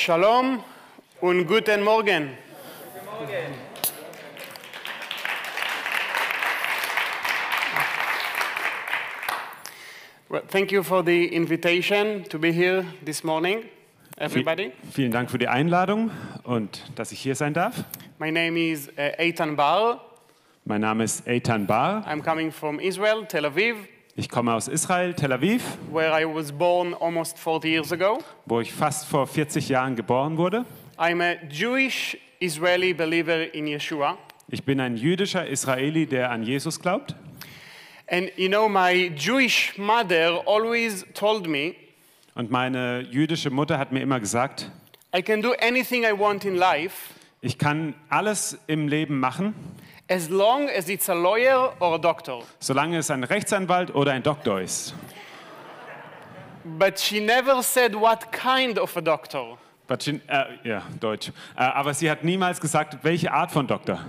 [0.00, 0.64] Shalom
[1.20, 2.30] und guten Morgen.
[10.30, 13.64] Well, thank you for the invitation to be here this morning,
[14.16, 14.72] everybody.
[14.90, 16.10] Vielen Dank für die Einladung
[16.44, 17.84] und dass ich hier sein darf.
[18.18, 20.00] My name is uh, Eitan Bar.
[20.64, 22.06] Mein Name ist Eitan Bar.
[22.08, 23.76] I'm coming from Israel, Tel Aviv,
[24.20, 28.18] Ich komme aus Israel, Tel Aviv, where I was born almost 40 years ago.
[28.44, 30.66] wo ich fast vor 40 Jahren geboren wurde.
[30.98, 34.18] I'm a Jewish Israeli believer in Yeshua.
[34.48, 37.14] Ich bin ein jüdischer Israeli, der an Jesus glaubt.
[38.08, 41.74] And you know, my Jewish mother always told me
[42.34, 44.70] Und meine jüdische Mutter hat mir immer gesagt,
[45.16, 49.54] I can do anything I want in life ich kann alles im Leben machen,
[50.10, 52.40] as long as it's a lawyer or a doctor.
[52.58, 54.94] solange es ein Rechtsanwalt oder ein Doktor ist.
[56.64, 59.56] But she never said what kind of a doctor.
[59.86, 61.28] But she- äh, ja, Deutsch.
[61.56, 64.00] Äh, aber sie hat niemals gesagt, welche Art von Doktor.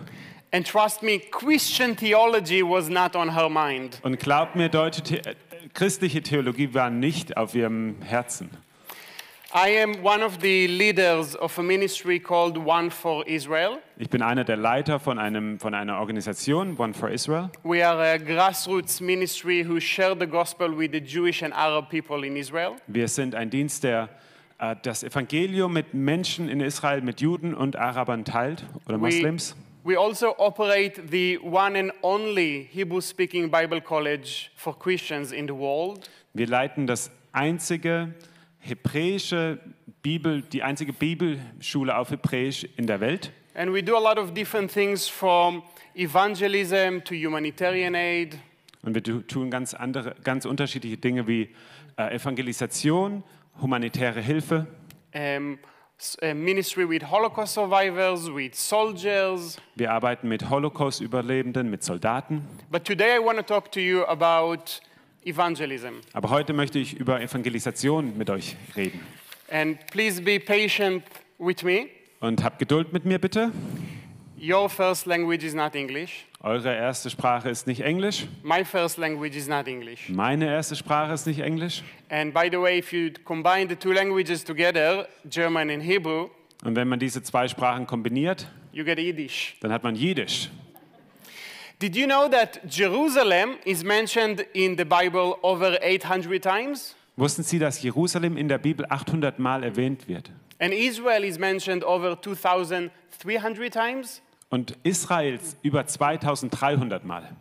[0.52, 3.99] And trust me, Christian theology was not on her mind.
[4.03, 5.36] Und glaubt mir, deutsche The äh,
[5.73, 8.49] christliche Theologie war nicht auf ihrem Herzen.
[9.53, 9.61] Ich
[14.09, 17.49] bin einer der Leiter von, einem, von einer Organisation, One for Israel.
[17.63, 22.25] We are a grassroots ministry who share the gospel with the Jewish and Arab people
[22.25, 22.77] in Israel.
[22.88, 24.08] Wir sind ein Dienst, der
[24.58, 29.58] äh, das Evangelium mit Menschen in Israel, mit Juden und Arabern teilt oder We, Moslems.
[29.83, 35.53] we also operate the one and only Hebrew speaking Bible college for Christians in the
[35.53, 36.09] world.
[36.33, 38.13] Wir leiten das einzige
[38.62, 39.59] hebräische
[40.02, 43.31] Bibel, die einzige Bibelschule auf Hebräisch in der Welt.
[43.54, 48.38] And we do a lot of different things from evangelism to humanitarian aid.
[48.84, 51.50] Und wir tu- tun ganz andere, ganz unterschiedliche Dinge wie
[51.98, 53.23] äh, Evangelisation,
[53.62, 54.67] humanitäre Hilfe.
[55.14, 55.59] um,
[56.23, 59.58] uh, ministry with Holocaust survivors, with soldiers.
[59.76, 62.48] Wir arbeiten mit Holocaust-Überlebenden, mit Soldaten.
[62.72, 64.80] But today I want to talk to you about
[65.26, 66.02] evangelism.
[66.14, 68.99] Aber heute möchte ich über Evangelisation mit euch reden.
[69.49, 71.04] And please be patient
[71.37, 71.87] with me.
[72.20, 73.52] Und habt Geduld mit mir bitte.
[74.39, 76.26] Your first language is not English.
[76.39, 78.26] Eure erste Sprache ist nicht Englisch.
[78.42, 80.09] My first language is not English.
[80.09, 81.83] Meine erste Sprache ist nicht Englisch.
[82.09, 86.30] And by the way, if you combine the two languages together, German and Hebrew,
[86.64, 89.58] Und wenn man diese zwei Sprachen kombiniert, you get Yiddish.
[89.61, 90.49] dann hat man Jiddisch.
[91.81, 96.93] Did you know that Jerusalem is mentioned in the Bible over 800 times?
[97.17, 100.30] Wussten Sie, dass Jerusalem in der Bibel 800 Mal erwähnt wird?
[100.59, 104.21] And Israel is mentioned over 2,300 times?
[104.52, 107.36] Und Israel über 2300 Mal.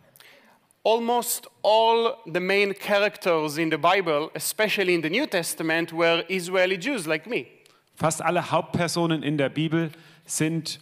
[0.83, 6.79] Almost all the main characters in the Bible, especially in the New Testament, were Israeli
[6.79, 7.45] Jews like me.
[7.93, 9.91] Fast alle Hauptpersonen in der Bibel
[10.25, 10.79] sind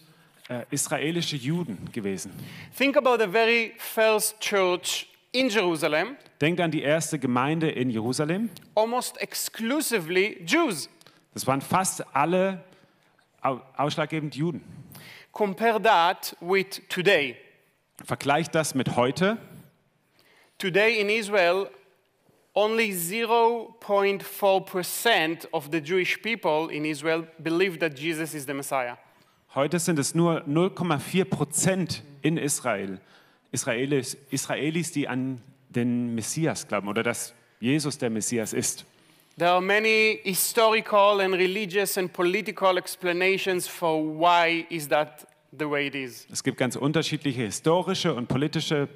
[0.50, 2.32] äh, israelische Juden gewesen.
[2.78, 8.50] Think about the very first church in Jerusalem, Denkt an die erste Gemeinde in Jerusalem.
[8.76, 10.90] almost exclusively Jews.
[11.34, 12.64] Das waren fast alle
[13.42, 14.62] au- ausschlaggebend Juden.
[15.32, 17.38] Compare that with today.
[18.04, 19.38] Vergleicht das mit heute.
[20.58, 21.70] Today in Israel,
[22.56, 28.98] only 0.4% of the Jewish people in Israel believe that Jesus is the Messiah.
[29.56, 33.00] Heute sind es nur 0,4 Prozent in Israel,
[33.52, 38.86] Israelis, Israelis, die an den Messias glauben oder dass Jesus der Messias ist.
[39.40, 45.26] There are many historical and religious and political explanations for why is that
[45.58, 46.28] the way it is.
[46.32, 48.88] Es gibt ganz unterschiedliche historische und politische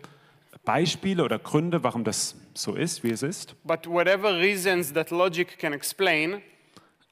[0.65, 3.55] Beispiele oder Gründe, warum das so ist, wie es ist.
[3.63, 6.43] But whatever reasons that logic can explain,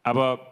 [0.03, 0.50] Aber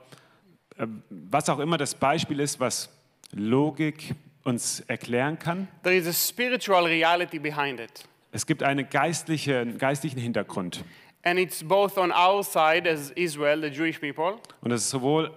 [1.10, 2.90] was auch immer das Beispiel ist, was
[3.32, 8.06] Logik uns erklären kann, there is a spiritual reality behind it.
[8.32, 10.84] es gibt eine geistliche, einen geistlichen Hintergrund.
[11.24, 15.32] And it's both on our side as Israel, the Jewish people, Und das ist sowohl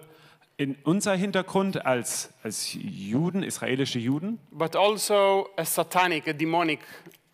[0.55, 6.79] in unser Hintergrund als, als Juden, israelische Juden, but also a satanic, a demonic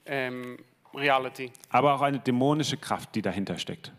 [0.10, 0.58] um,
[0.96, 1.52] reality.
[1.70, 3.92] aber auch eine dämonische Kraft, die dahinter steckt.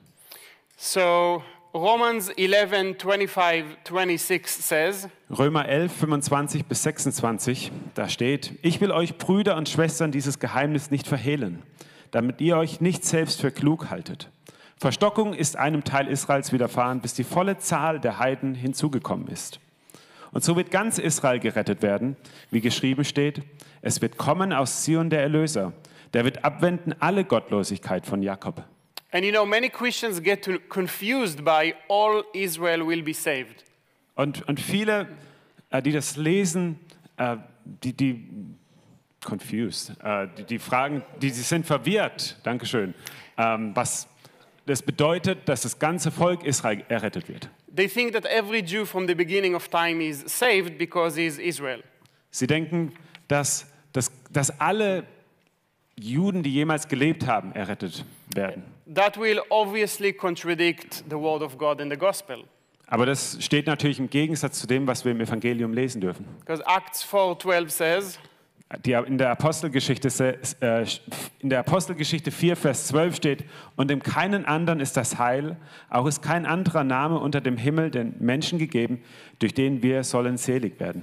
[0.76, 8.90] So Romans 11, 25, 26 says, Römer 11, 25 bis 26, da steht, ich will
[8.90, 11.62] euch Brüder und Schwestern dieses Geheimnis nicht verhehlen,
[12.10, 14.30] damit ihr euch nicht selbst für klug haltet.
[14.78, 19.60] Verstockung ist einem Teil Israels widerfahren, bis die volle Zahl der Heiden hinzugekommen ist.
[20.32, 22.16] Und so wird ganz Israel gerettet werden,
[22.50, 23.42] wie geschrieben steht,
[23.80, 25.72] es wird kommen aus Zion der Erlöser,
[26.14, 28.64] der wird abwenden alle Gottlosigkeit von Jakob.
[29.12, 33.64] And you know, many Christians get to- confused by all Israel will be saved.
[34.14, 35.08] Und, und viele,
[35.70, 36.78] äh, die das lesen,
[37.16, 38.24] äh, die, die
[39.24, 42.94] confused, äh, die, die fragen, die, sie sind verwirrt, Dankeschön,
[43.36, 44.06] ähm, was
[44.66, 47.48] das bedeutet, dass das ganze Volk Israel errettet wird.
[47.74, 51.38] They think that every Jew from the beginning of time is saved because he is
[51.38, 51.82] Israel.
[52.30, 52.92] Sie denken,
[53.28, 55.04] dass, dass, dass alle
[56.00, 58.04] Juden, die jemals gelebt haben, errettet
[58.34, 58.62] werden.
[58.94, 62.44] That will obviously contradict the word of God in the gospel.
[62.86, 66.26] Aber das steht natürlich im Gegensatz zu dem, was wir im Evangelium lesen dürfen.
[66.40, 68.18] Because Acts 4:12 says,
[68.84, 70.08] Die, in, der Apostelgeschichte,
[70.60, 70.86] äh,
[71.40, 73.44] in der Apostelgeschichte 4, Vers 12 steht,
[73.76, 75.56] und in keinen anderen ist das Heil,
[75.88, 79.02] auch ist kein anderer Name unter dem Himmel den Menschen gegeben,
[79.40, 81.02] durch den wir sollen selig werden.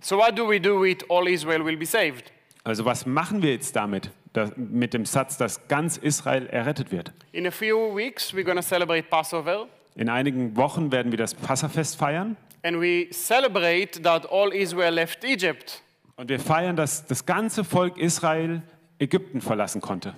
[0.00, 2.30] so what do we do with all Israel will be saved?
[2.64, 7.12] Also was machen wir jetzt damit, da, mit dem Satz, dass ganz Israel errettet wird?
[7.32, 11.34] In a few weeks we're going to celebrate Passover In einigen Wochen werden wir das
[11.34, 15.82] Passafest feiern and we celebrate that all Israel left Egypt.
[16.16, 18.62] und wir feiern, dass das ganze Volk Israel
[18.98, 20.14] Ägypten verlassen konnte.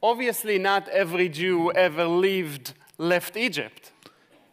[0.00, 3.92] Obviously not every Jew ever lived left Egypt.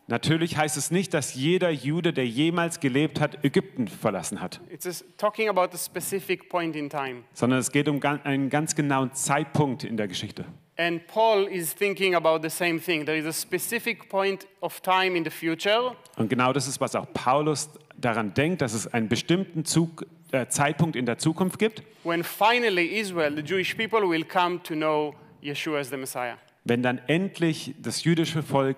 [0.08, 4.86] Natürlich heißt es nicht, dass jeder Jude, der jemals gelebt hat, Ägypten verlassen hat, It's
[4.86, 7.24] just talking about a specific point in time.
[7.34, 10.46] sondern es geht um einen ganz genauen Zeitpunkt in der Geschichte.
[10.78, 13.06] And Paul is thinking about the same thing.
[13.06, 16.96] There is a specific point of time in the future Und genau das ist, was
[16.96, 21.82] auch Paulus daran denkt, dass es einen bestimmten Zug, äh, Zeitpunkt in der Zukunft gibt,
[22.04, 26.36] when finally Israel, the Jewish people, will come to know Yeshua as the Messiah.
[26.66, 28.78] wenn dann endlich das jüdische Volk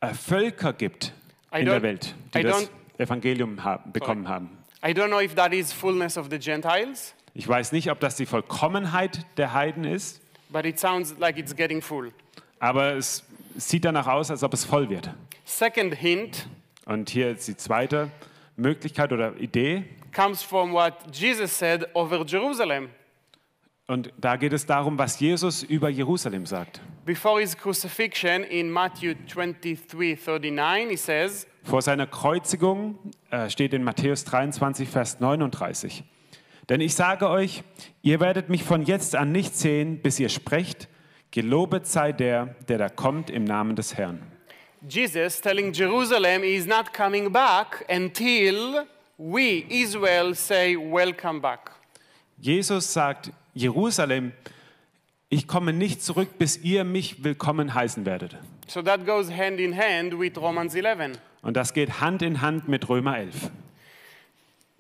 [0.01, 1.13] äh, Völker gibt
[1.53, 4.51] in der don't- Welt, die das Evangelium haben, bekommen haben.
[4.85, 8.17] I don't know if that is fullness of the Gentiles, Ich weiß nicht, ob das
[8.17, 10.21] die Vollkommenheit der Heiden ist,
[10.51, 12.13] but it sounds like it's getting full.
[12.61, 13.25] aber es
[13.57, 15.11] sieht danach aus, als ob es voll wird.
[15.45, 16.47] Second hint
[16.87, 18.11] Und hier ist die zweite
[18.57, 19.85] Möglichkeit oder Idee.
[20.15, 22.89] comes from what Jesus said over Jerusalem.
[23.87, 26.81] Und da geht es darum, was Jesus über Jerusalem sagt.
[27.05, 32.99] Before his crucifixion in Matthew 23 39, he says, Vor seiner Kreuzigung
[33.31, 36.03] äh, steht in Matthäus 23, Vers 39.
[36.71, 37.63] Denn ich sage euch,
[38.01, 40.89] ihr werdet mich von jetzt an nicht sehen, bis ihr sprecht,
[41.35, 44.21] gelobet sei der, der da kommt im Namen des Herrn.
[44.89, 48.85] Jesus telling Jerusalem he is not coming back until
[49.19, 51.73] we, Israel, say, Welcome back.
[52.39, 54.33] Jesus sagt, Jerusalem,
[55.29, 58.37] ich komme nicht zurück, bis ihr mich willkommen heißen werdet.
[58.69, 61.19] So that goes hand in hand with Romans 11.
[61.43, 63.51] Und das geht Hand in Hand mit Römer 11.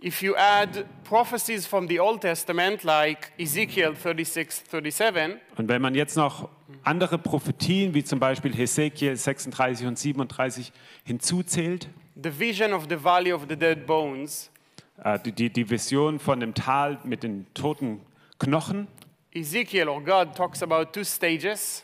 [0.05, 5.95] If you add prophecies from the Old Testament, like Ezekiel 36 37, Und wenn man
[5.95, 6.51] jetzt noch
[6.83, 10.73] andere Prophetien, wie zum Beispiel Hesekiel 36 und 37,
[11.05, 11.89] hinzuzählt,
[12.23, 14.51] the vision of the valley of the dead bones,
[15.03, 18.03] äh, die, die, die Vision von dem Tal mit den toten
[18.39, 18.89] Knochen,
[19.33, 21.83] Ezekiel or God talks about two stages.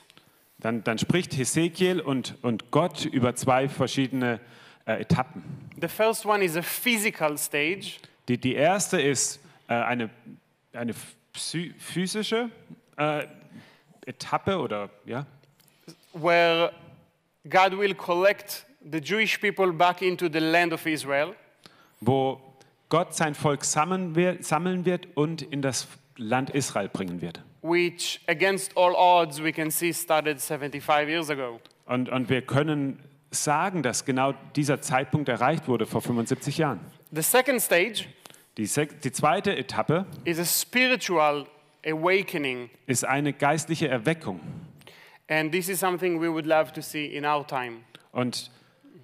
[0.59, 4.41] dann, dann spricht Hesekiel und, und Gott über zwei verschiedene
[4.85, 5.43] äh, Etappen.
[5.81, 7.99] The first one is a physical stage,
[8.29, 10.11] Die, die erste ist äh, eine,
[10.73, 10.95] eine
[11.33, 12.50] physische
[12.97, 13.25] äh,
[14.07, 15.27] Etappe oder ja,
[16.12, 16.73] where
[17.49, 21.35] God will collect the Jewish people back into the land of Israel.
[22.00, 22.41] wo
[22.89, 25.87] Gott sein Volk sammeln wird, sammeln wird und in das
[26.17, 27.43] Land Israel bringen wird.
[27.62, 31.61] which against all odds we can see started 75 years ago.
[31.87, 32.99] Und, und wir können
[33.31, 36.81] sagen, dass genau dieser Zeitpunkt erreicht wurde vor 75 Jahren.
[37.12, 38.07] The second stage
[38.57, 41.47] Die, die zweite Etappe is a spiritual
[41.87, 42.71] awakening.
[42.87, 44.40] ist eine geistliche Erweckung.
[45.29, 47.79] And this is something we would love to see in our time.
[48.12, 48.50] Und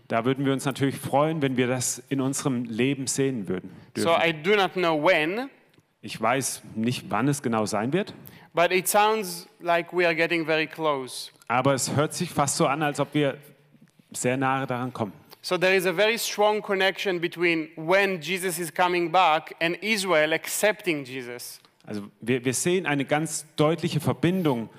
[0.09, 3.71] da würden wir uns natürlich freuen, wenn wir das in unserem Leben sehen würden.
[3.97, 4.29] So Dürfen.
[4.29, 5.49] I do not know when,
[6.01, 8.15] Ich weiß nicht, wann es genau sein wird,
[8.55, 11.31] but it sounds like we are getting very close.
[11.49, 13.39] aber es hört sich fast so an, als ob wir
[14.13, 15.13] sehr nahe daran kommen.
[15.49, 20.33] So there is a very strong connection between when Jesus is coming back and Israel
[20.33, 21.61] accepting Jesus.
[21.87, 24.71] Also wir, wir sehen eine ganz deutliche Verbindung,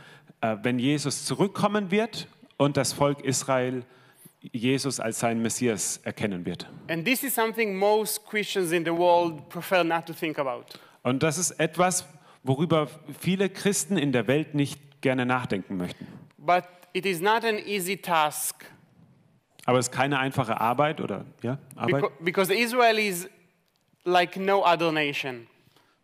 [0.41, 3.86] äh, wenn Jesus zurückkommen wird und das Volk Israel
[4.41, 6.67] Jesus als seinen Messias erkennen wird.
[6.89, 10.65] And this is something most Christians in the world prefer not to think about.
[11.01, 12.05] Und das ist etwas,
[12.43, 16.05] worüber viele Christen in der Welt nicht gerne nachdenken möchten.
[16.38, 18.65] But it is not an easy task
[19.67, 23.29] Aber es ist keine einfache Arbeit oder ja, Arbeit, beca- because Israel is
[24.05, 25.45] like no other nation.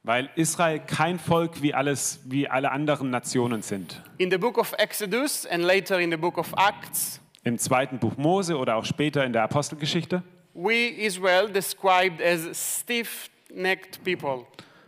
[0.03, 4.01] weil Israel kein Volk wie alles wie alle anderen Nationen sind.
[4.17, 8.17] In the book of Exodus and later in the book of Acts, Im zweiten Buch
[8.17, 10.21] Mose oder auch später in der Apostelgeschichte
[10.53, 12.41] we Israel described as
[12.81, 14.45] stiff-necked people.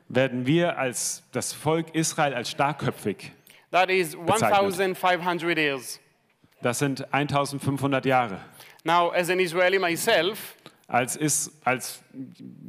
[0.10, 3.32] werden wir als das Volk Israel als starkköpfig.
[3.72, 4.79] That is Bezeichnet.
[4.79, 6.00] 1,500 years.
[6.65, 8.39] Das sind 1500 Jahre.
[8.84, 10.55] Now, as an Israeli myself,
[10.88, 12.01] Als, ist, als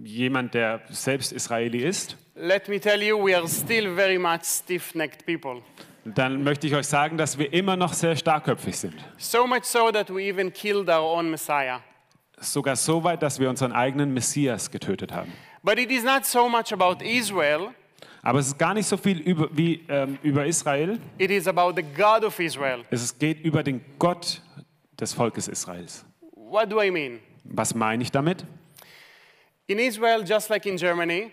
[0.05, 5.25] jemand, der selbst Israeli ist, let me tell you, we are still very much stiff-necked
[5.25, 5.63] people.
[6.05, 8.95] dann möchte ich euch sagen, dass wir immer noch sehr starkköpfig sind.
[9.17, 11.81] So much so that we even killed our own Messiah.
[12.39, 15.33] Sogar so weit, dass wir unseren eigenen Messias getötet haben.
[15.63, 17.71] But it is not so much about Israel,
[18.27, 20.99] Aber es ist gar nicht so viel über, wie ähm, über Israel.
[21.19, 22.83] it is about the God of Israel.
[22.91, 24.43] Es geht über den Gott
[25.01, 26.05] des Volkes Israels.
[26.33, 27.21] What do I mean?
[27.45, 28.45] Was meine ich damit?
[29.69, 31.31] In Israel, just like in Germany,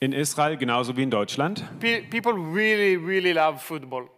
[0.00, 4.08] In Israel, genauso wie in Deutschland, pe- people really, really love football.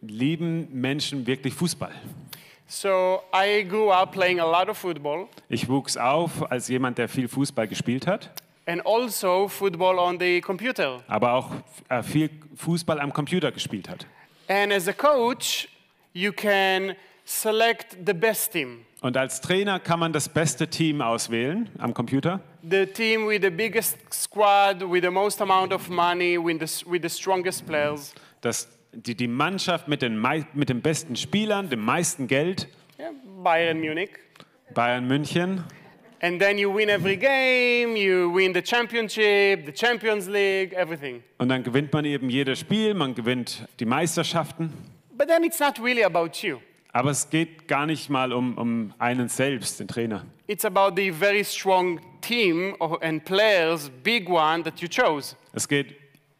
[0.00, 1.92] lieben Menschen wirklich Fußball.
[2.66, 7.08] So I grew up playing a lot of football Ich wuchs auf als jemand, der
[7.08, 8.30] viel Fußball gespielt hat,
[8.66, 11.02] and also football on the computer.
[11.08, 11.50] aber auch
[11.88, 14.06] äh, viel Fußball am Computer gespielt hat.
[14.48, 15.68] And as a coach,
[16.12, 16.94] you can
[17.24, 18.84] select the best team.
[19.02, 22.40] Und als Trainer kann man das beste Team auswählen am Computer.
[22.68, 27.02] The team with the biggest squad, with the most amount of money, with the, with
[27.02, 28.14] the strongest players.
[28.40, 30.20] Das, die, die Mannschaft mit den,
[30.54, 32.68] mit den besten Spielern, dem meisten Geld,
[32.98, 33.10] Yeah,
[33.42, 34.10] Bayern Munich.
[34.72, 35.64] Bayern München.
[36.20, 41.22] And then you win every game, you win the championship, the Champions League, everything.
[41.38, 44.72] Und dann gewinnt man eben jedes Spiel, man gewinnt die Meisterschaften.
[45.10, 46.58] But then it's not really about you.
[46.92, 50.24] Aber es geht gar nicht mal um, um einen selbst, den Trainer.
[50.46, 55.36] It's about the very strong team and players, big one that you chose.
[55.52, 55.94] Es geht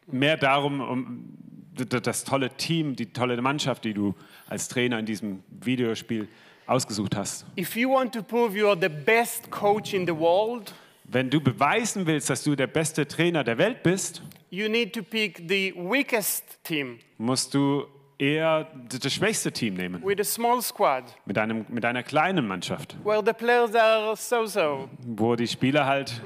[0.07, 1.37] mehr darum, um
[1.75, 4.15] das tolle Team, die tolle Mannschaft, die du
[4.47, 6.27] als Trainer in diesem Videospiel
[6.67, 7.45] ausgesucht hast.
[7.57, 10.73] If you want to prove you are the best coach in the world,
[11.09, 15.01] Wenn du beweisen willst, dass du der beste Trainer der Welt bist, you need to
[15.01, 17.85] pick the weakest team musst du
[18.19, 20.03] eher das schwächste Team nehmen.
[20.03, 24.89] with a small squad Mit, einem, mit einer kleinen Mannschaft, where the players are so-so,
[25.05, 26.21] wo die Spieler halt,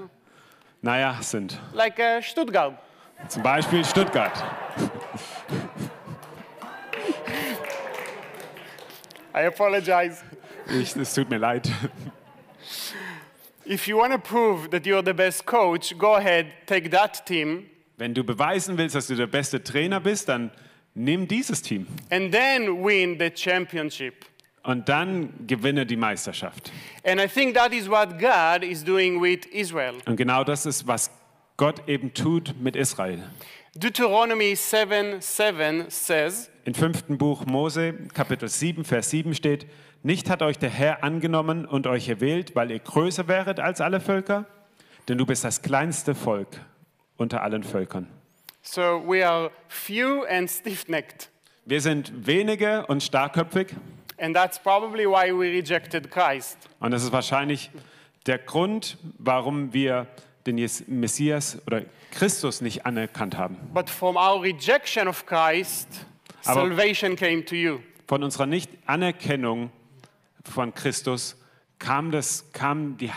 [0.82, 1.60] naja, sind.
[1.74, 2.74] like uh, Stuttgart.
[3.28, 4.32] Zum Beispiel Stuttgart.
[9.34, 10.24] I apologize.
[10.70, 11.70] Ich, es tut mir leid.
[13.66, 17.68] If you want to prove that you're the best coach, go ahead, take that team,
[17.98, 20.52] Wenn du beweisen willst, dass du der beste Trainer bist, dann
[20.96, 24.26] nimm dieses Team and then win the championship.
[24.64, 26.72] und dann gewinne die Meisterschaft.
[27.04, 29.96] And I think that is what God is doing with Israel.
[30.06, 31.12] Und genau das ist, was
[31.58, 33.24] Gott eben tut mit Israel.
[33.76, 39.66] Deuteronomy 7 7 says, Im fünften Buch Mose, Kapitel 7, Vers 7 steht,
[40.04, 44.00] nicht hat euch der Herr angenommen und euch erwählt, weil ihr größer wäret als alle
[44.00, 44.46] Völker,
[45.08, 46.48] denn du bist das kleinste Volk
[47.18, 48.08] unter allen Völkern.
[48.64, 51.30] so we are few and stiff necked.
[51.66, 53.76] Wir sind wenige und starkköpfig
[54.20, 56.58] And that's probably why we rejected Christ.
[56.80, 57.72] und das ist wahrscheinlich
[58.28, 60.06] der Grund, warum wir
[60.46, 60.56] den
[60.88, 63.58] Messias oder Christus nicht anerkannt haben.
[63.74, 65.88] But from our rejection of Christ,
[66.46, 67.80] Aber- salvation came to you.
[68.08, 69.72] Von unserer Nicht-Anerkennung
[70.46, 71.38] von Christus
[71.80, 73.10] kam, das, kam die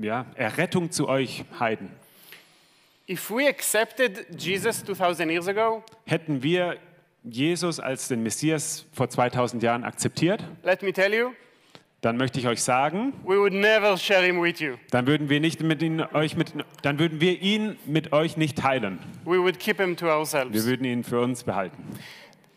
[0.00, 1.90] ja, Errettung zu euch Heiden.
[3.08, 6.76] If we accepted Jesus 2000 years ago, Hätten wir
[7.22, 11.30] Jesus als den Messias vor 2000 Jahren akzeptiert, let me tell you,
[12.00, 14.74] dann möchte ich euch sagen, we would never share him with you.
[14.90, 16.52] dann würden wir nicht mit ihn, euch mit,
[16.82, 18.98] dann würden wir ihn mit euch nicht teilen.
[19.24, 20.66] We would keep him to Wir ourselves.
[20.66, 21.82] würden ihn für uns behalten.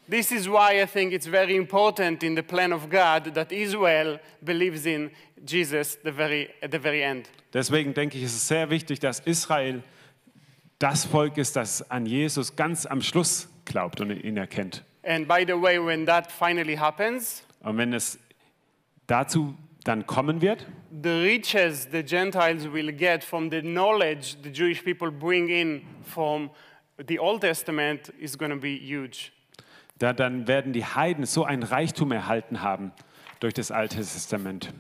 [0.10, 4.20] This is why I think it's very important in the plan of God that Israel
[4.42, 5.12] believes in
[5.44, 7.30] Jesus the very, at the very end.
[7.54, 9.84] Deswegen denke ich, ist es sehr wichtig, dass Israel
[10.80, 14.84] das Volk ist, das an Jesus ganz am Schluss glaubt und ihn erkennt.
[15.04, 18.18] And by the way, when that finally happens, Und wenn es
[19.08, 20.66] dazu dann kommen wird,
[21.04, 26.50] the riches the Gentiles will get from the knowledge the Jewish people bring in from
[27.08, 29.32] the Old Testament is going to be huge.
[30.00, 32.92] Da, dann werden die Heiden so ein Reichtum erhalten haben
[33.40, 34.74] durch das Alte Testament.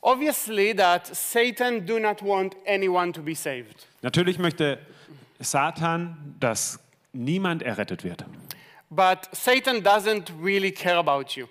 [0.00, 3.88] Obviously, that Satan do not want anyone to be saved.
[4.02, 4.78] Natürlich möchte
[5.40, 6.78] Satan, dass
[7.12, 8.24] niemand errettet wird.
[8.88, 11.48] But Satan doesn't really care about you.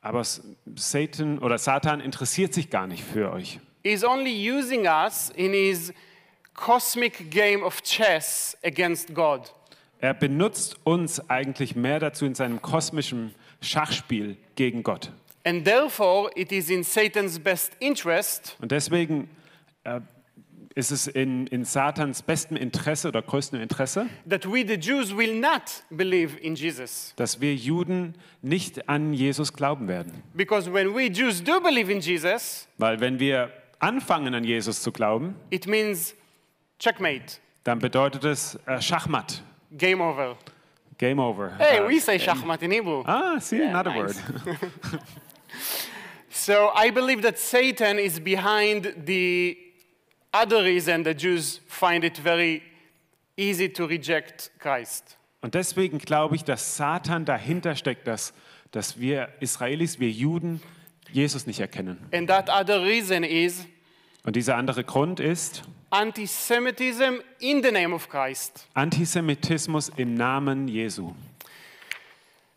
[0.00, 3.60] Aber Satan oder Satan interessiert sich gar nicht für euch.
[3.84, 5.92] He's only using us in his
[6.54, 9.52] cosmic game of chess against God.
[10.02, 15.12] Er benutzt uns eigentlich mehr dazu in seinem kosmischen Schachspiel gegen Gott.
[15.44, 19.30] And therefore, it is in Satan's best interest Und deswegen
[19.84, 20.00] äh,
[20.74, 25.38] ist es in, in Satans bestem Interesse oder größtem Interesse, that we, the Jews, will
[25.38, 27.12] not believe in Jesus.
[27.14, 30.20] dass wir Juden nicht an Jesus glauben werden.
[30.34, 34.90] Because when we Jews do believe in Jesus, Weil wenn wir anfangen an Jesus zu
[34.90, 36.16] glauben, it means
[36.80, 39.44] checkmate, dann bedeutet es äh, Schachmatt,
[39.76, 40.36] game over.
[40.98, 41.50] Game over.
[41.58, 43.02] Hey, Äh, we say shachmat in Hebrew.
[43.06, 44.16] ah, see, Yeah, another nice.
[44.44, 44.58] word.
[46.30, 49.56] So I believe that Satan is behind the
[50.32, 52.62] other reason the Jews find it very
[53.36, 55.18] easy to reject Christ.
[55.42, 58.32] Und deswegen glaube ich, dass Satan dahinter steckt, dass,
[58.70, 60.62] dass wir Israelis, wir Juden,
[61.10, 61.98] Jesus nicht erkennen.
[62.12, 63.66] And that other reason is
[64.24, 68.66] Und dieser andere Grund ist anti Semitism in the name of Christ.
[68.74, 71.12] Antisemitismus im Namen Jesu.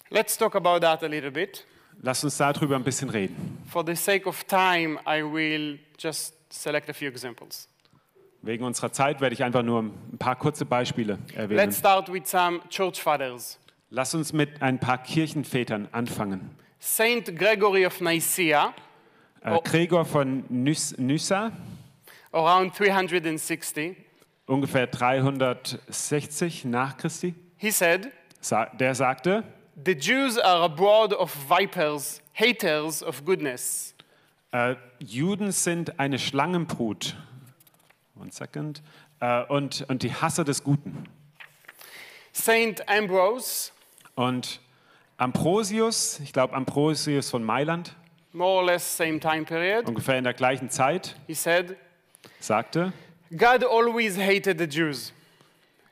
[0.10, 1.66] Let's talk about that a little bit.
[2.02, 3.58] Lass uns darüber ein bisschen reden.
[3.68, 7.68] For the sake of time, I will just select a few examples.
[8.42, 11.58] Wegen unserer Zeit werde ich einfach nur ein paar kurze Beispiele erwähnen.
[11.58, 13.58] Let's start with some church fathers.
[13.90, 16.52] Lass uns mit ein paar Kirchenvätern anfangen.
[16.80, 18.74] Saint Gregory of Nicaea,
[19.42, 21.52] Äh, Gregor von Nys Nyssa,
[22.36, 23.96] around 360,
[24.46, 29.44] ungefähr 360 nach Christi, he said, sa der sagte,
[29.86, 33.94] The Jews are a brood of vipers, haters of goodness.
[34.52, 37.16] äh, Juden sind eine Schlangenbrut.
[38.18, 38.82] One second.
[39.20, 41.04] Äh, und, und die Hasser des Guten.
[42.32, 43.72] Saint Ambrose,
[44.16, 44.60] Und
[45.18, 47.96] Ambrosius, ich glaube Ambrosius von Mailand,
[48.34, 51.76] more or less same time period, ungefähr in der gleichen Zeit, he said,
[52.46, 52.94] sagte,
[53.36, 55.12] God always hated the Jews.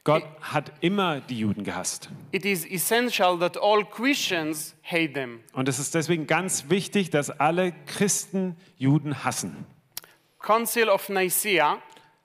[0.05, 2.09] Gott hat immer die Juden gehasst.
[2.31, 5.39] It is essential that all Christians hate them.
[5.53, 9.65] Und es ist deswegen ganz wichtig, dass alle Christen Juden hassen.
[10.39, 11.77] Council of Nicaea,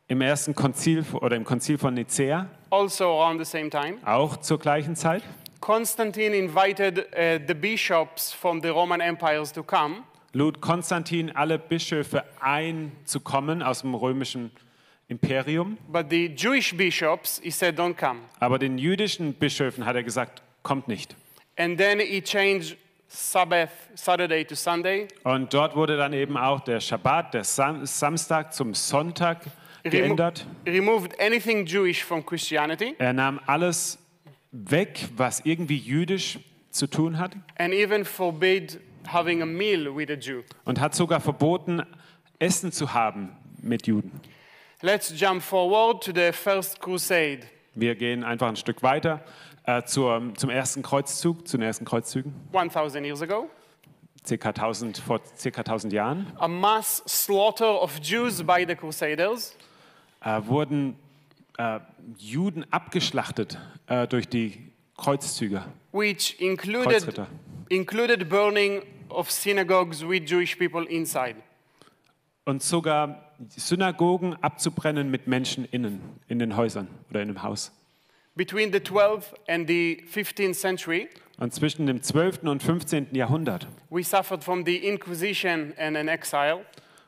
[0.08, 4.58] Im ersten Konzil oder im Konzil von Nicäa, also around the same time, auch zur
[4.58, 5.22] gleichen Zeit,
[5.60, 12.24] Constantine invited uh, the bishops from the Roman empires to come, lud Konstantin alle Bischöfe
[12.40, 14.50] ein, zu kommen aus dem römischen
[15.08, 15.78] Imperium.
[15.88, 18.20] but the Jewish bishops, he said, don't come.
[18.40, 21.16] Aber den jüdischen Bischöfen hat er gesagt, kommt nicht.
[21.56, 22.76] And then he changed
[23.08, 28.52] Sabbath, Saturday to Sunday, Und dort wurde dann eben auch der Schabbat, der Sam Samstag
[28.52, 29.40] zum Sonntag
[29.82, 30.46] geändert.
[30.66, 33.98] removed anything Jewish from Christianity, Er nahm alles
[34.52, 36.38] weg, was irgendwie jüdisch
[36.70, 38.78] zu tun hat and even forbade
[39.12, 40.42] having a meal with a Jew.
[40.64, 41.82] und hat sogar verboten,
[42.38, 44.20] Essen zu haben mit Juden.
[44.80, 47.40] Let's jump forward to the First Crusade.
[47.74, 49.24] Wir gehen einfach ein Stück weiter
[49.64, 53.50] äh, zur, zum ersten Kreuzzug, zu den ersten Kreuzzügen, 1000 years ago,
[54.26, 59.56] circa 1000, vor circa 1000 Jahren, a mass slaughter of Jews by the Crusaders,
[60.24, 60.96] äh, wurden
[61.58, 61.80] äh,
[62.18, 67.26] Juden abgeschlachtet äh, durch die Kreuzzüge, which included, Kreuzritter.
[67.68, 71.36] included burning of synagogues with Jewish people inside.
[72.44, 77.72] Und sogar Synagogen abzubrennen mit Menschen innen, in den Häusern oder in dem Haus.
[78.34, 82.42] Between the 12th and the 15th century, Und zwischen dem 12.
[82.44, 83.08] und 15.
[83.14, 86.64] Jahrhundert we suffered from the Inquisition and an exile.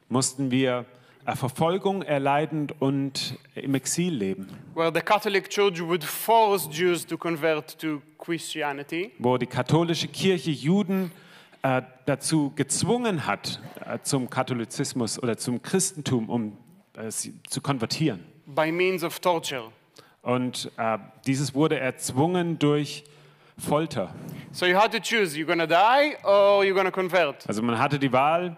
[0.09, 0.85] mussten wir
[1.25, 7.17] äh, Verfolgung erleiden und im Exil leben, where the Catholic Church would force Jews to
[7.17, 9.11] convert to Christianity.
[9.19, 11.11] wo die katholische Kirche Juden
[11.63, 16.57] äh, dazu gezwungen hat, äh, zum Katholizismus oder zum Christentum, um
[16.97, 18.25] äh, zu konvertieren.
[18.47, 19.71] by means of torture.
[20.23, 23.05] Und äh, dieses wurde erzwungen durch
[23.59, 24.15] Folter.
[24.53, 27.47] So you had to choose: you're gonna die or you're gonna convert.
[27.49, 28.57] Also man hatte die Wahl,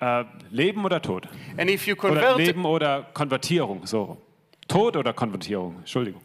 [0.00, 1.28] äh, Leben oder Tod.
[1.56, 3.86] And if you Oder convert, Leben oder Konvertierung.
[3.86, 4.18] So.
[4.68, 6.20] Tod oder Konvertierung, Entschuldigung.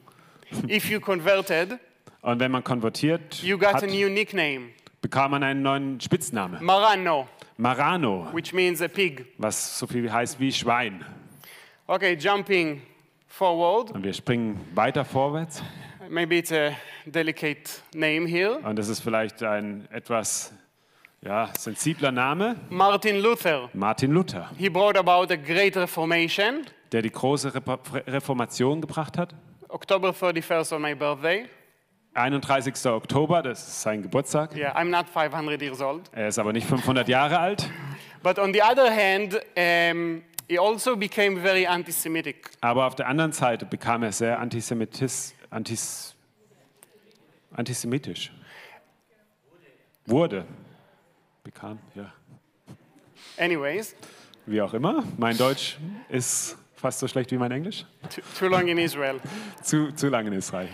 [0.69, 1.80] if you converted,
[2.21, 4.69] Und wenn man konvertiert you got hat, a new nickname,
[5.08, 6.62] bekam man einen neuen Spitznamen.
[6.62, 9.26] Marano, Marano, which means a pig.
[9.38, 11.06] was so viel heißt wie Schwein.
[11.88, 12.82] Okay, jumping
[13.28, 13.91] forward.
[13.91, 15.63] Und wir springen weiter vorwärts.
[16.10, 16.72] Maybe it's a
[17.06, 18.58] delicate name here.
[18.60, 20.54] Und das ist vielleicht ein etwas
[21.22, 22.58] ja, sensibler Name.
[22.70, 23.70] Martin Luther.
[23.74, 26.65] Martin Luther, He brought about a great reformation.
[26.91, 29.34] der die große Repo- Reformation gebracht hat.
[29.70, 31.46] October 31st on my birthday.
[32.17, 32.86] 31.
[32.88, 34.56] Oktober, das ist sein Geburtstag.
[34.56, 36.10] Yeah, I'm not 500 years old.
[36.12, 37.69] Er ist aber nicht 500 Jahre alt.
[38.23, 42.49] But on the other hand, um, he also became very anti Semitic.
[42.62, 46.15] Aber auf der anderen Seite bekam er sehr antisemitis, antis,
[47.51, 48.32] antisemitisch.
[50.06, 50.45] Wurde.
[51.43, 52.12] Bekam, ja.
[53.38, 53.95] Anyways,
[54.45, 55.03] Wie auch immer.
[55.17, 55.77] Mein Deutsch
[56.10, 57.86] ist fast so schlecht wie mein Englisch.
[58.10, 59.19] too, too long in Israel.
[59.62, 60.69] Zu, zu lange in Israel.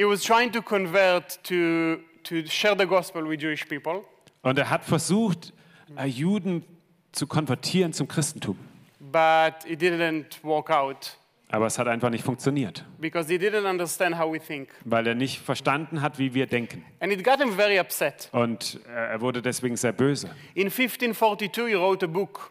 [0.00, 4.02] He was trying to convert to, to share the gospel with Jewish people,
[4.42, 5.52] Und er hat versucht,
[5.94, 6.64] äh, Juden
[7.12, 8.56] zu konvertieren zum Christentum.
[8.98, 11.18] but it didn't work out
[11.50, 14.70] Aber es hat einfach nicht funktioniert, because he didn't understand how we think.
[14.86, 16.82] weil er nicht verstanden hat, wie wir denken.
[17.00, 18.30] And it got him very upset.
[18.32, 20.30] Und äh, er wurde deswegen sehr böse.
[20.54, 22.50] In 1542, he wrote a book.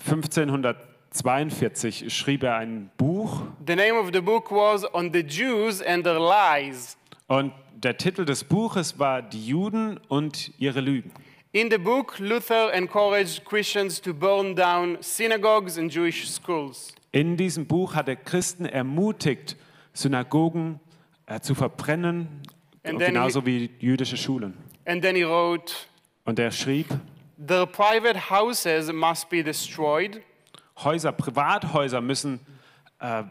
[0.00, 0.93] 1542
[2.08, 6.18] schrieb er ein Buch The name of the book was On the Jews and Their
[6.18, 6.96] Lies.
[7.28, 11.12] und der Titel des Buches war Die Juden und ihre Lügen.
[11.52, 16.92] In the book, Luther encouraged Christians to burn down synagogues and Jewish schools.
[17.12, 19.56] In diesem Buch hat er Christen ermutigt,
[19.92, 20.80] Synagogen
[21.26, 22.42] äh, zu verbrennen,
[22.82, 24.54] genauso wie jüdische Schulen.
[24.84, 25.72] And then he wrote,
[26.24, 26.88] Und er schrieb,
[27.38, 30.20] Their private houses must be destroyed,
[30.76, 32.40] Häuser, Privathäuser müssen,
[33.00, 33.24] äh,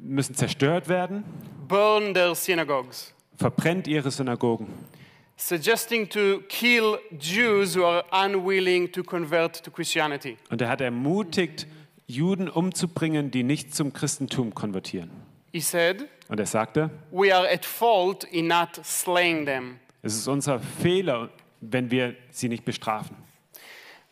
[0.00, 1.24] müssen zerstört werden,
[1.68, 4.66] burn their synagogues, verbrennt ihre Synagogen.
[5.36, 10.36] suggesting to kill Jews who are unwilling to convert to Christianity.
[10.50, 11.66] Und er hat ermutigt,
[12.06, 15.10] Juden umzubringen, die nicht zum Christentum konvertieren.
[15.52, 19.78] He said, Und er sagte, We are at fault in not slaying them.
[20.02, 23.16] es ist unser Fehler, wenn wir sie nicht bestrafen.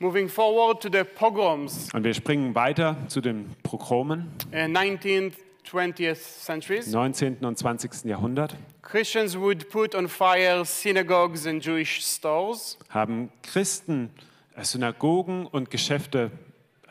[0.00, 5.32] Moving forward to the pogroms, Und wir springen weiter zu den Pogromen, uh, 19th,
[5.68, 6.86] 20th centuries.
[6.92, 7.38] 19.
[7.44, 8.04] und 20.
[8.04, 12.78] Jahrhundert, Christians would put on fire synagogues and Jewish stores.
[12.90, 14.10] haben Christen
[14.54, 16.30] äh, Synagogen und Geschäfte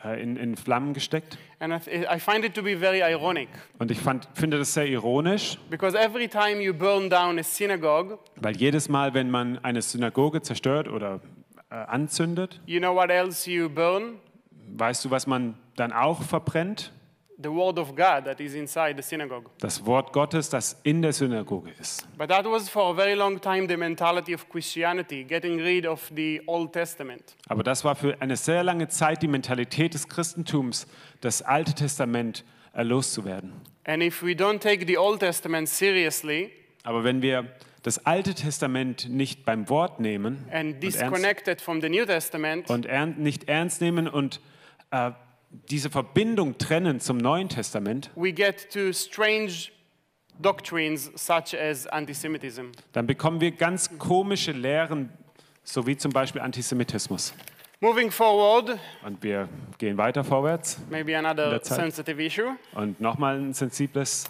[0.04, 1.38] äh, in, in Flammen gesteckt.
[1.60, 4.74] And I, th- I find it to be very ironic Und ich fand, finde das
[4.74, 9.56] sehr ironisch, because every time you burn down a synagogue, weil jedes Mal, wenn man
[9.64, 11.20] eine Synagoge zerstört oder
[11.70, 14.18] äh, anzündet, you know what else you burn?
[14.76, 16.92] weißt du, was man dann auch verbrennt?
[17.40, 19.48] The word of God that is inside the synagogue.
[19.60, 22.04] Das Wort Gottes, das in der Synagoge ist.
[22.18, 26.10] But that was for a very long time the mentality of Christianity, getting rid of
[26.16, 27.36] the Old Testament.
[27.46, 30.88] Aber das war für eine sehr lange Zeit die Mentalität des Christentums,
[31.20, 33.52] das Alte Testament äh, loszuwerden.
[33.84, 36.50] And if we don't take the Old Testament seriously
[36.82, 37.46] Aber wenn wir
[37.82, 42.68] das Alte Testament nicht beim Wort nehmen and und ernst, disconnected from the New Testament,
[42.70, 44.40] und ern, nicht ernst nehmen und
[44.90, 45.12] äh,
[45.70, 49.70] diese Verbindung trennen zum Neuen Testament, we get to strange
[50.40, 52.66] doctrines such as anti-Semitism.
[52.92, 55.10] dann bekommen wir ganz komische Lehren,
[55.64, 57.32] so wie zum Beispiel Antisemitismus.
[57.80, 60.78] Moving forward, Und wir gehen weiter vorwärts.
[60.90, 64.24] maybe another sensitive issue, Und nochmal ein sensibles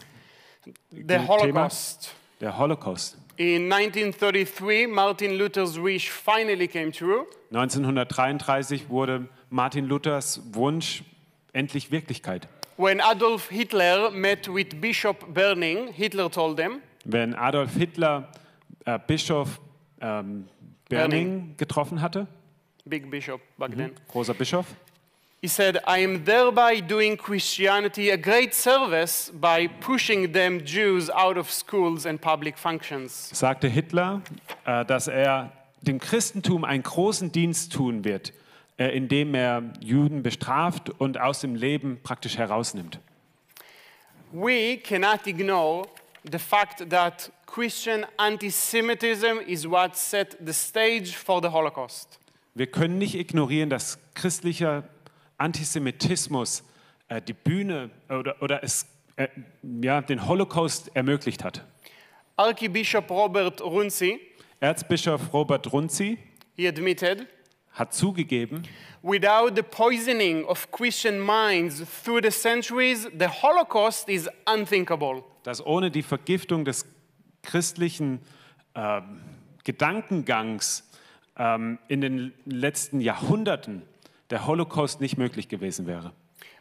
[0.90, 1.28] the Thema.
[1.28, 2.14] Holocaust.
[2.40, 3.16] der Holocaust.
[3.38, 7.24] In 1933, Martin Luther's wish finally came true.
[7.52, 11.04] 1933 wurde Martin Luthers Wunsch
[11.52, 12.48] endlich Wirklichkeit.
[12.76, 18.28] When Adolf Hitler met with Bishop Berning, Hitler told them, Wenn Adolf Hitler
[18.84, 19.60] äh, Bischof
[20.00, 20.48] ähm,
[20.88, 21.54] Berning.
[21.56, 22.26] Getroffen hatte,
[22.86, 24.66] big bishop back then, großer Bischof,
[25.40, 31.36] he said, I am thereby doing Christianity a great service by pushing them Jews out
[31.36, 33.30] of schools and public functions.
[33.32, 34.22] sagte Hitler,
[34.64, 38.32] äh, dass er dem Christentum einen großen Dienst tun wird,
[38.78, 42.98] äh, indem er Juden bestraft und aus dem Leben praktisch herausnimmt.
[44.32, 45.86] We cannot ignore
[46.30, 52.18] the fact that Christian anti Semitism is what set the stage for the Holocaust.
[52.54, 54.82] Wir können nicht ignorieren, dass christlicher
[55.38, 56.64] Antisemitismus
[57.08, 59.28] äh, die Bühne oder, oder es, äh,
[59.82, 61.64] ja, den Holocaust ermöglicht hat.
[62.36, 64.20] Archbishop Robert Runzi,
[64.60, 66.18] Erzbischof Robert Runzi
[66.56, 67.26] he admitted,
[67.72, 68.62] hat zugegeben,
[69.02, 75.22] without the poisoning of Christian minds through the centuries, the Holocaust is unthinkable.
[75.44, 76.84] dass ohne die Vergiftung des
[77.42, 78.20] christlichen
[78.74, 79.20] ähm,
[79.64, 80.84] Gedankengangs
[81.36, 83.82] ähm, in den letzten Jahrhunderten
[84.30, 86.12] der Holocaust nicht möglich gewesen wäre.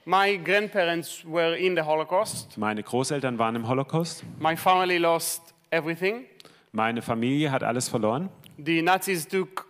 [0.06, 2.58] My grandparents were in the Holocaust.
[2.58, 4.24] Meine Großeltern waren im Holocaust.
[4.40, 6.26] My family lost everything.
[6.72, 8.30] Meine Familie hat alles verloren.
[8.64, 9.68] The Nazis took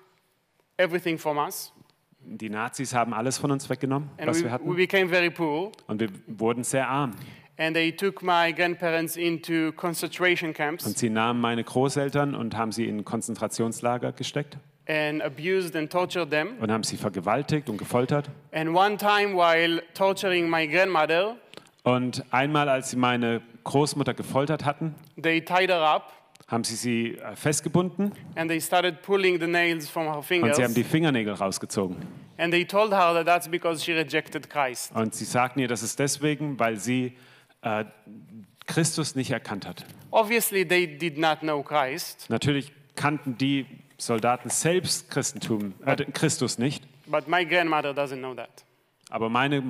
[0.77, 1.73] everything from us,
[2.19, 4.75] Die Nazis haben alles von uns weggenommen, and was we, wir we hatten.
[4.75, 5.71] became very poor.
[5.88, 7.12] Und wir wurden sehr arm.
[7.58, 12.72] And they took my grandparents into concentration Und camps sie nahmen meine Großeltern und haben
[12.72, 16.50] sie in Konzentrationslager gesteckt and abused and tortured them.
[16.60, 18.30] und haben sie vergewaltigt und gefoltert.
[18.52, 21.38] And one time, while torturing my grandmother,
[21.84, 26.13] Und einmal, als sie meine Großmutter gefoltert hatten, they tied her up
[26.48, 30.56] haben sie sie äh, festgebunden and they started pulling the nails from her und fingers.
[30.56, 31.98] sie haben die Fingernägel rausgezogen.
[32.38, 34.91] And they told her that that's because she rejected Christ.
[34.96, 37.17] Und sie sagten ihr, das ist deswegen, weil sie
[37.67, 37.86] äh,
[38.65, 39.86] Christus nicht erkannt hat.
[40.12, 43.65] Obviously, they did not know Christ, Natürlich kannten die
[43.97, 48.63] Soldaten selbst Christentum, äh, Christus nicht, but my grandmother doesn't know that.
[49.10, 49.63] aber meine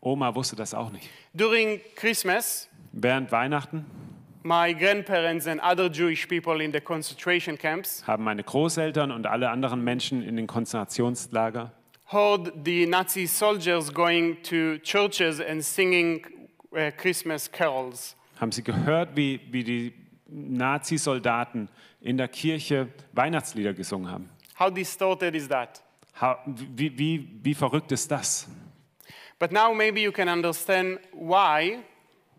[0.00, 1.08] Oma wusste das auch nicht.
[1.34, 3.84] During Christmas, Während Weihnachten
[4.44, 9.50] my grandparents and other Jewish people in the concentration camps haben meine Großeltern und alle
[9.50, 11.72] anderen Menschen in den Konzentrationslager
[12.10, 16.24] heard the Nazi soldiers going to churches and singing
[16.72, 18.16] uh, Christmas carols.
[18.40, 19.92] haben sie gehört, wie, wie die
[20.26, 21.68] Nazi-Soldaten
[22.00, 24.28] in der Kirche Weihnachtslieder gesungen haben.
[24.58, 25.82] How distorted is that?
[26.20, 28.48] Ha- Wie, wie, wie verrückt ist das?
[29.38, 31.78] But now maybe you can understand why,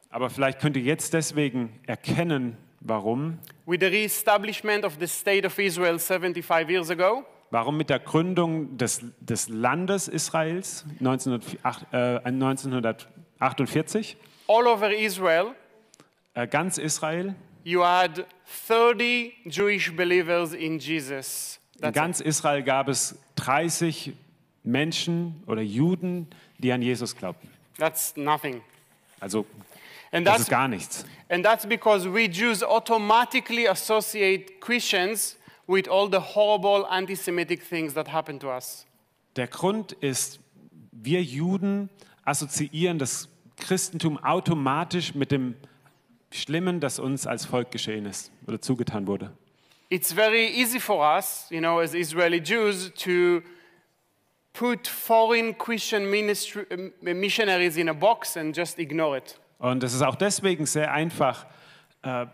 [0.10, 3.40] Aber vielleicht könnt ihr jetzt deswegen erkennen, warum.
[3.66, 8.78] with the re-establishment of the state of Israel 75 years ago, Warum mit der Gründung
[8.78, 12.20] des, des Landes Israels 1908, äh,
[13.40, 14.16] 1948,
[14.48, 15.56] all over Israel,
[16.34, 18.26] äh, ganz Israel, you had
[18.68, 21.60] 30 Jewish believers in Jesus.
[21.76, 21.96] in That's it.
[21.96, 24.14] ganz Israel gab es 30
[24.64, 27.50] Menschen oder Juden, die an Jesus glaubten.
[27.78, 28.62] That's nothing.
[29.22, 29.46] Also
[30.12, 31.06] And das that's, ist gar nichts.
[31.30, 37.94] and that's because we Jews automatically associate Christians with all the horrible anti Semitic things
[37.94, 38.86] that happen to us.
[39.36, 40.40] Der Grund ist,
[40.92, 41.90] wir Juden
[42.26, 45.56] assoziieren das Christentum automatisch mit dem
[46.32, 49.32] Schlimmen, das uns als Volk geschehen ist oder zugetan wurde.
[49.90, 53.42] It's very easy for us, you know, as Israeli Jews, to
[54.54, 59.40] put foreign Christian ministry, uh, missionaries in a box and just ignore it.
[59.58, 61.48] Und es ist auch deswegen sehr einfach,
[62.04, 62.28] äh,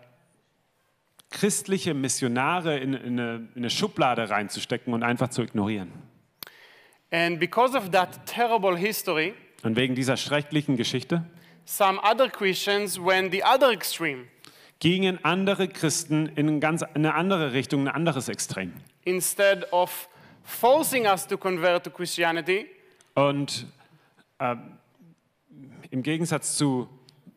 [1.30, 5.92] christliche Missionare in, in, eine, in eine Schublade reinzustecken und einfach zu ignorieren.
[7.10, 11.24] And because of that terrible history, Und wegen dieser schrecklichen Geschichte
[11.64, 14.26] some other Christians went the other extreme.
[14.78, 18.72] gingen andere Christen in eine ganz eine andere Richtung, ein anderes Extrem.
[19.04, 20.08] Instead of
[20.44, 22.66] forcing us to convert to Christianity,
[23.14, 23.66] Und
[24.38, 24.78] ähm,
[25.90, 26.88] im Gegensatz zu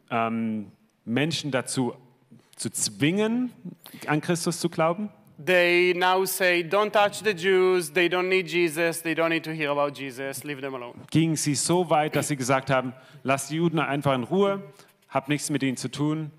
[0.09, 0.71] ähm,
[1.05, 1.95] Menschen dazu
[2.55, 3.53] zu zwingen,
[4.05, 5.09] an Christus zu glauben,
[5.43, 9.53] they now say, don't touch the Jews, they don't need Jesus, they don't need to
[9.53, 10.95] hear about Jesus, leave them alone.
[11.11, 14.61] gingen sie so weit, dass sie gesagt haben, lasst die Juden einfach in Ruhe,
[15.09, 16.31] habt nichts mit ihnen zu tun.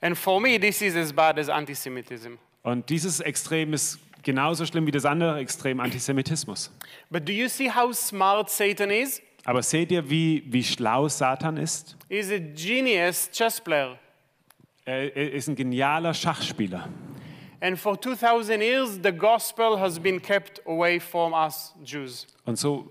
[0.00, 2.34] And for me, this is as bad as anti Semitism.
[2.62, 6.70] Und dieses Extrem ist genauso schlimm wie das andere Extrem Antisemitismus.
[7.10, 9.22] But do you see how smart Satan is?
[9.44, 11.96] Aber seht ihr, wie, wie schlau Satan ist?
[12.08, 13.98] He's a genius chess player.
[14.84, 16.88] Er er ist ein genialer Schachspieler.
[17.60, 17.76] Und
[22.56, 22.90] so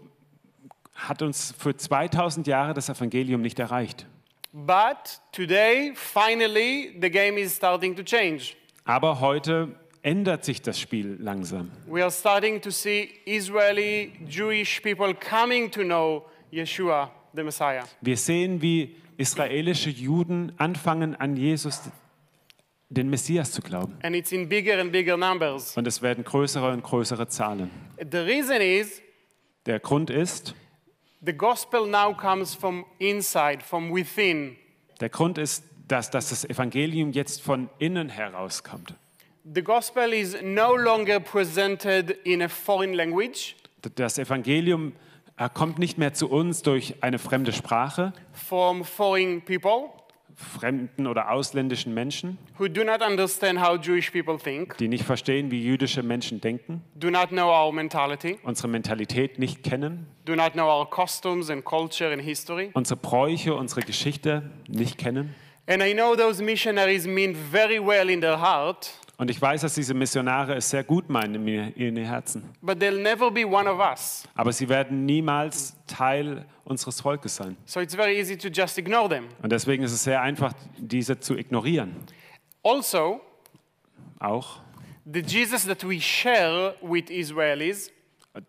[0.96, 4.06] hat uns für 2000 Jahre das Evangelium nicht erreicht.
[4.54, 8.56] But today, finally, the game is starting to change.
[8.86, 11.72] Aber heute ändert sich das Spiel langsam.
[11.86, 17.84] We are starting to see Israeli Jewish people coming to know Yeshua, the Messiah.
[18.02, 21.82] Wir sehen, wie israelische Juden anfangen, an Jesus,
[22.90, 23.98] den Messias, zu glauben.
[24.02, 25.76] And it's in bigger and bigger numbers.
[25.76, 27.70] Und es werden größere und größere Zahlen.
[28.00, 29.02] The reason is
[29.66, 30.56] Der Grund ist,
[31.26, 34.56] the gospel now comes from inside, from within.
[35.02, 38.94] der Grund ist, dass, dass das Evangelium jetzt von innen herauskommt.
[39.54, 43.56] The gospel is no longer presented in a foreign language
[43.96, 44.94] Das Evangelium
[45.38, 49.90] äh, kommt nicht mehr zu uns durch eine fremde Sprache from foreign people,
[50.38, 55.50] fremden oder ausländischen Menschen, who do not understand how Jewish people think, die nicht verstehen,
[55.50, 60.54] wie jüdische Menschen denken, do not know our mentality, unsere Mentalität nicht kennen, do not
[60.54, 62.70] know our customs and culture and history.
[62.74, 65.34] unsere Bräuche, unsere Geschichte nicht kennen.
[65.70, 69.74] And I know those missionaries mean very well in their heart, Und ich weiß, dass
[69.74, 72.44] diese Missionare es sehr gut meinen in ihren Herzen.
[72.62, 74.28] but they'll never be one of us.
[74.36, 77.58] Aber sie werden niemals Teil unseres Volkes sein.
[77.66, 79.26] So it's very easy to just ignore them.
[79.42, 81.96] Und deswegen ist es sehr einfach, diese zu ignorieren.
[82.64, 83.22] Also,
[84.20, 84.62] Auch
[85.06, 87.92] the Jesus that we share with Israelis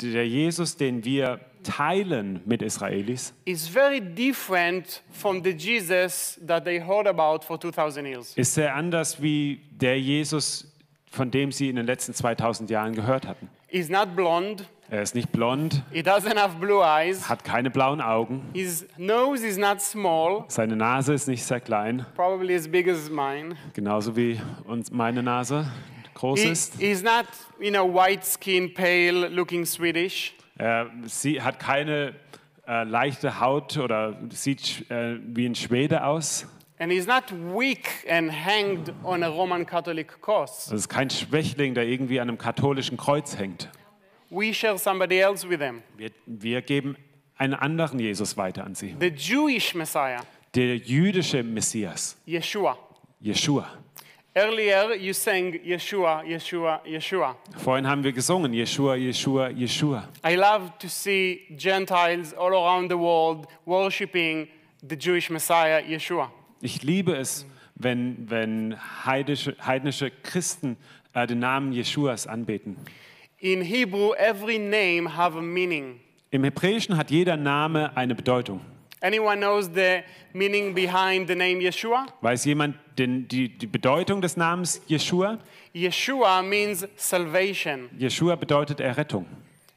[0.03, 6.81] der Jesus, den wir teilen mit Israelis, is very different from the Jesus that they
[6.81, 8.33] heard about for 2000 years.
[8.37, 10.67] ist sehr anders wie der Jesus,
[11.11, 13.49] von dem sie in den letzten 2000 Jahren gehört hatten.
[13.69, 18.01] He's not blonde, Er ist nicht blond, he doesn't have blue eyes, hat keine blauen
[18.01, 22.89] Augen, his nose is not small, seine Nase ist nicht sehr klein, probably as big
[22.89, 23.55] as mine.
[23.75, 25.71] genauso wie uns meine Nase
[26.15, 26.75] groß He, ist.
[26.81, 27.27] he's not,
[27.61, 30.35] you know, white skin, pale, looking Swedish.
[30.59, 32.15] Er sie hat keine
[32.67, 36.47] äh, leichte Haut oder sieht äh, wie ein Schwede aus.
[36.81, 40.67] And he's not weak and hanged on a Roman Catholic cross.
[40.67, 43.69] Das ist kein Schwächling, der irgendwie an einem katholischen Kreuz hängt.
[44.31, 45.83] We share somebody else with them.
[45.97, 46.97] Wir, wir geben
[47.37, 48.95] einen anderen Jesus weiter an sie.
[49.01, 50.21] The Jewish Messiah,
[50.55, 52.77] Der jüdische Messias, Yeshua.
[53.21, 53.67] Jeshua.
[54.39, 57.35] Earlier you sang Yeshua, Yeshua, Yeshua.
[57.57, 60.09] Vorhin haben wir gesungen, Jeshua, Jeshua, Jeshua.
[60.23, 64.47] I love to see Gentiles all around the world worshiping
[64.81, 66.31] the Jewish Messiah, Yeshua.
[66.61, 70.77] Ich liebe es, wenn, wenn heidische, heidnische Christen
[71.15, 72.77] äh, den Namen Jeschuas anbeten.
[73.41, 75.99] In Hebrew, every name have a meaning.
[76.31, 78.61] Im Hebräischen hat jeder Name eine Bedeutung.
[79.01, 80.03] Anyone knows the
[80.35, 82.07] meaning behind the name Yeshua?
[82.21, 85.39] Weiß jemand den, die, die Bedeutung des Namens Jeshua?
[85.73, 87.89] Yeshua means salvation.
[87.97, 89.27] Jeshua bedeutet Errettung.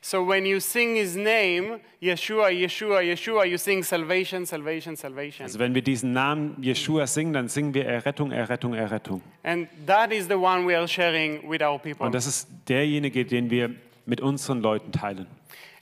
[0.03, 5.45] So when you sing his name, Yeshua, Yeshua, Yeshua, you sing salvation, salvation, salvation.
[5.45, 9.21] Also wenn wir diesen Namen Jeshua singen, dann singen wir Errettung, Errettung, Errettung.
[9.43, 12.07] And that is the one we are sharing with our people.
[12.07, 13.69] Und das ist derjenige, den wir
[14.07, 15.27] mit unseren Leuten teilen.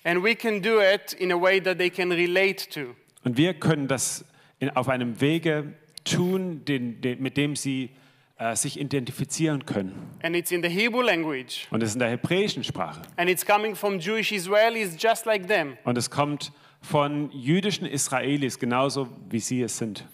[0.04, 2.96] And we can do it in a way that they can relate to.
[3.24, 4.26] Und wir können das
[4.60, 7.90] in, auf einem Wege tun, den, den, mit dem sie
[8.38, 9.94] äh, sich identifizieren können.
[10.24, 11.68] And it's in the Hebrew language.
[11.72, 13.02] Und es ist in der hebräischen Sprache.
[13.18, 15.78] And it's coming from Jewish Israelis just like them.
[15.84, 16.52] Und es kommt
[16.82, 20.06] von jüdischen Israelis, genauso wie sie es sind.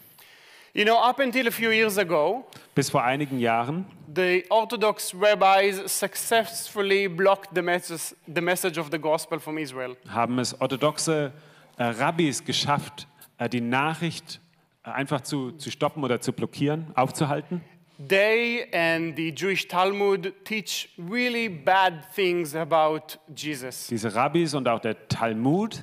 [0.74, 5.80] You know, up until a few years ago, Bis vor einigen Jahren the Orthodox rabbis
[5.86, 9.96] successfully blocked the message, the message of the gospel from Israel.
[10.08, 13.08] haben es orthodoxe äh, Rabbis geschafft,
[13.38, 14.40] äh, die Nachricht
[14.84, 17.62] äh, einfach zu, zu stoppen oder zu blockieren, aufzuhalten.
[18.08, 23.86] They and the Jewish Talmud teach really bad things about Jesus.
[23.86, 25.82] Diese Rabbis und auch der Talmud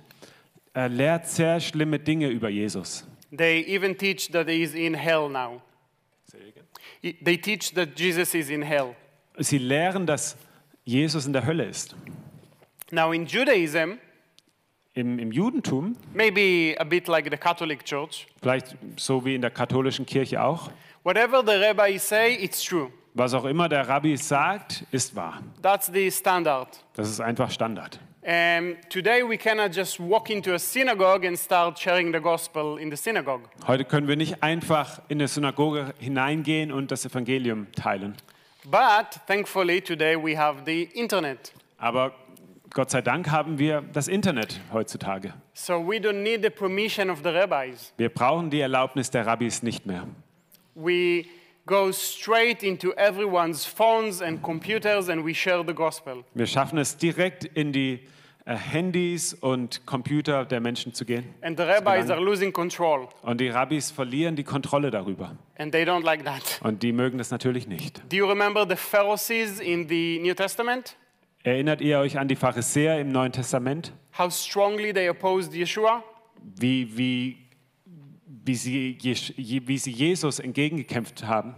[0.75, 3.07] äh, lehrt sehr schlimme Dinge über Jesus.
[3.35, 5.61] They even teach that he is in hell now.
[7.01, 8.95] They teach that Jesus is in hell.
[9.39, 10.37] Sie lehren, dass
[10.85, 11.95] Jesus in der Hölle ist.
[12.91, 13.97] Now, in Judaism,
[14.95, 19.51] Im, Im Judentum, maybe a bit like the Catholic Church, vielleicht so wie in der
[19.51, 20.69] katholischen Kirche auch,
[21.03, 22.91] whatever the rabbis say, it's true.
[23.13, 25.41] was auch immer der Rabbi sagt, ist wahr.
[25.61, 26.67] That's the standard.
[26.95, 27.99] Das ist einfach Standard.
[28.25, 32.89] And today we cannot just walk into a synagogue and start sharing the gospel in
[32.89, 33.43] the synagogue.
[33.67, 38.15] Heute können wir nicht einfach in eine Synagoge hineingehen und das Evangelium teilen.
[38.63, 41.51] But thankfully, today we have the internet.
[41.77, 42.13] Aber
[42.73, 45.31] Gott sei Dank haben wir das Internet heutzutage.
[45.53, 47.93] So we don't need the permission of the rabbis.
[47.97, 50.07] Wir brauchen die Erlaubnis der Rabbis nicht mehr.
[50.73, 51.25] We
[51.67, 56.23] go straight into everyone's phones and computers and we share the gospel.
[56.33, 57.99] Wir schaffen es direkt in die
[58.45, 61.25] äh, Handys und Computer der Menschen zu gehen.
[61.43, 63.07] And the rabbis are losing control.
[63.21, 65.37] Und die Rabbis verlieren die Kontrolle darüber.
[65.59, 66.59] And they don't like that.
[66.63, 68.01] Und die mögen das natürlich nicht.
[68.11, 70.95] Do you remember the Pharisees in the New Testament?
[71.45, 73.91] Erinnert ihr euch an die Pharisäer im Neuen Testament?
[74.17, 76.01] How strongly they opposed Yeshua?
[76.55, 77.37] Wie, wie,
[78.25, 78.97] wie, sie,
[79.37, 81.55] wie sie Jesus entgegengekämpft haben?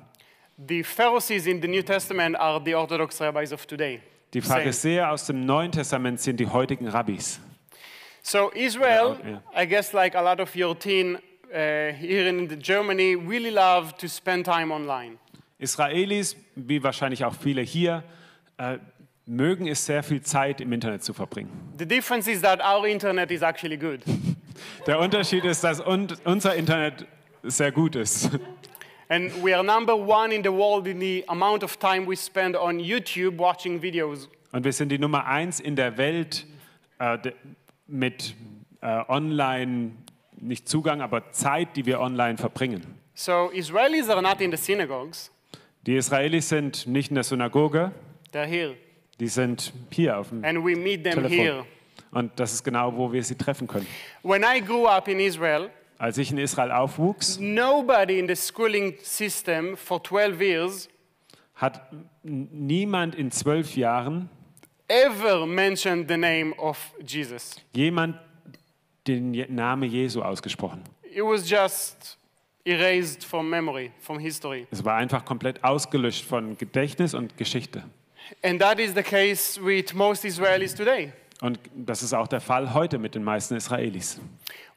[0.68, 4.02] The Pharisees in the New Testament are the Orthodox rabbis of today.
[4.34, 4.42] Die.
[4.42, 7.40] Pharisäer aus dem Neuen Testament sind die heutigen Rabbis.
[8.24, 13.14] So Israel, Yeah, I guess like a lot of your teen uh, here in Germany,
[13.16, 15.20] really love to spend time online.
[15.60, 18.04] Israelis, wie wahrscheinlich auch viele hier,
[18.58, 18.80] äh,
[19.26, 21.50] mögen es sehr viel Zeit im Internet zu verbringen.
[21.78, 24.02] The difference is that our internet is actually good.
[24.88, 27.06] Der Unterschied ist, dass un unser Internet
[27.44, 28.30] sehr gut ist.
[29.10, 32.56] And we are number one in the world in the amount of time we spend
[32.56, 34.28] on YouTube watching videos.
[34.52, 36.48] Und wir sind die Nummer eins in der Welt
[36.98, 37.18] äh,
[37.88, 38.36] mit
[38.82, 39.92] äh, Online,
[40.38, 42.82] nicht Zugang, aber Zeit, die wir online verbringen.
[43.14, 45.32] So Israelis are not in the synagogues,
[45.86, 47.92] Die Israelis sind nicht in der Synagoge,
[48.34, 48.76] they're here.
[49.20, 51.38] Die sind hier auf dem And we meet them Telefon.
[51.38, 51.66] here.
[52.12, 53.88] Und das ist genau, wo wir sie treffen können.
[54.24, 58.96] When I grew up in Israel, Als ich in Israel aufwuchs, nobody in the schooling
[59.02, 60.90] system for 12 years
[61.56, 61.82] hat
[62.24, 64.30] niemand in zwölf Jahren
[64.90, 67.56] ever mentioned the name of Jesus.
[67.74, 68.18] jemand
[69.08, 70.82] den Namen Jesu ausgesprochen.
[71.04, 72.18] It was just
[72.66, 74.68] erased from memory, from history.
[74.72, 77.84] Es war einfach komplett ausgelöscht von Gedächtnis und Geschichte.
[78.44, 81.12] And that is the case with most Israelis today.
[81.42, 84.20] Und das ist auch der Fall heute mit den meisten Israelis.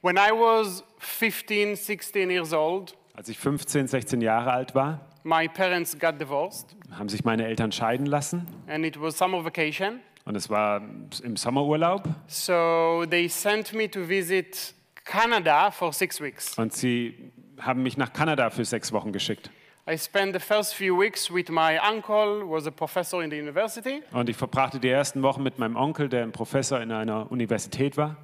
[0.02, 5.48] When I was 15, 16 years old, Als ich 15, 16 Jahre alt war, my
[5.48, 10.00] parents got divorced, haben sich meine Eltern scheiden lassen and it was summer vacation.
[10.24, 10.82] und es war
[11.22, 14.74] im Sommerurlaub So they sent me to visit
[15.04, 16.56] Canada for six weeks.
[16.58, 19.50] und sie haben mich nach Kanada für sechs Wochen geschickt.
[19.90, 23.38] I spent the first few weeks with my uncle, who was a professor in the
[23.38, 24.02] university.
[24.12, 27.96] Und ich verbrachte die ersten Wochen mit meinem Onkel, der ein Professor in einer Universität
[27.96, 28.16] war.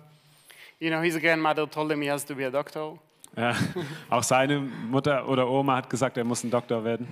[0.79, 2.99] You know, his grandmother told him he has to be a doctor.
[3.35, 3.57] Ja,
[4.11, 7.09] auch seine Mutter oder Oma hat gesagt, er muss ein Doktor werden.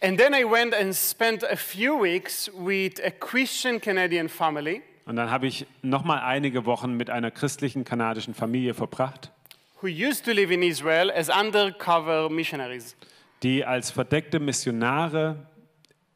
[0.00, 5.14] And then I went and spent a few weeks with a Christian Canadian family Und
[5.14, 9.30] dann habe ich noch mal einige Wochen mit einer christlichen kanadischen Familie verbracht,
[9.80, 12.96] who used to live in Israel as undercover missionaries.
[13.44, 15.46] Die als verdeckte Missionare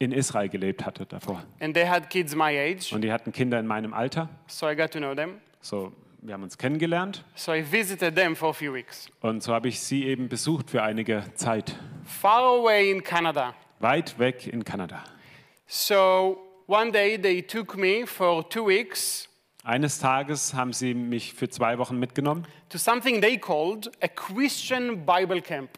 [0.01, 1.43] in Israel gelebt hatte davor.
[1.61, 4.29] And they had kids my age, Und die hatten Kinder in meinem Alter.
[4.47, 5.41] so I got to know them.
[5.61, 9.09] So, wir haben uns kennengelernt So I visited them for a few weeks.
[9.21, 11.77] und so habe ich sie eben besucht für einige Zeit.
[12.05, 13.55] Far away in Canada.
[13.81, 15.05] Weit weg in Kanada.
[15.67, 19.29] So one day they took me for two weeks
[19.65, 25.05] Eines Tages haben sie mich für zwei Wochen mitgenommen, to something they called a Christian
[25.05, 25.69] Bible camp.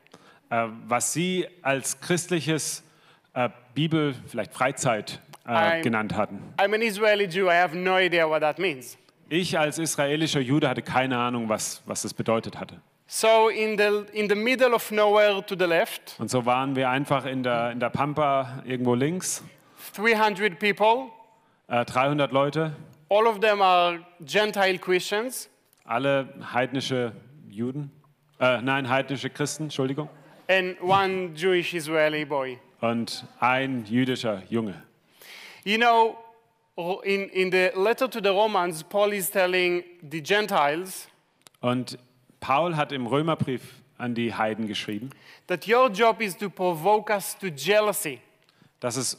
[0.50, 2.82] Äh, was sie als christliches
[3.34, 6.42] äh, Bibel, vielleicht Freizeit äh, genannt hatten.
[6.58, 8.98] I'm an Israeli Jew, I have no idea what that means.
[9.28, 12.80] Ich als israelischer Jude hatte keine Ahnung, was, was das bedeutet hatte.
[13.06, 16.90] So in the, in the middle of nowhere to the left, Und so waren wir
[16.90, 19.42] einfach in der, in der Pampa irgendwo links,
[19.96, 21.10] 300 people,
[21.68, 22.72] äh, 300 Leute,
[23.08, 25.48] all of them are Gentile Christians,
[25.84, 27.12] alle heidnische
[27.48, 27.90] Juden,
[28.38, 30.08] äh, nein, heidnische Christen, Entschuldigung,
[30.50, 32.58] and one Jewish Israeli boy.
[32.80, 34.74] und ein jüdischer Junge.
[35.64, 36.18] You know,
[37.04, 41.06] in, in the letter to the Romans, Paul is telling the Gentiles
[41.60, 41.98] Und
[42.40, 43.60] Paul hat im Römerbrief
[43.98, 45.10] an die Heiden geschrieben,
[45.46, 48.18] that your job is to provoke us to jealousy.
[48.80, 49.18] dass es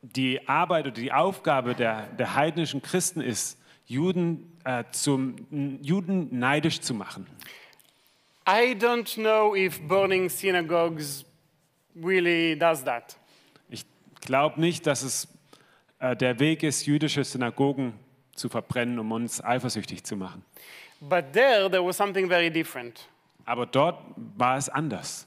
[0.00, 5.36] die Arbeit oder die Aufgabe der, der heidnischen Christen ist, Juden, äh, zum,
[5.82, 7.26] Juden neidisch zu machen.
[8.48, 11.24] I don't know if burning synagogues
[11.94, 13.16] really does that.
[13.68, 13.84] Ich
[14.20, 15.28] glaube nicht, dass es
[15.98, 17.94] äh, der Weg ist, jüdische Synagogen
[18.36, 20.44] zu verbrennen, um uns eifersüchtig zu machen.
[21.00, 23.08] But there, there was something very different.
[23.44, 23.98] Aber dort
[24.36, 25.26] war es anders.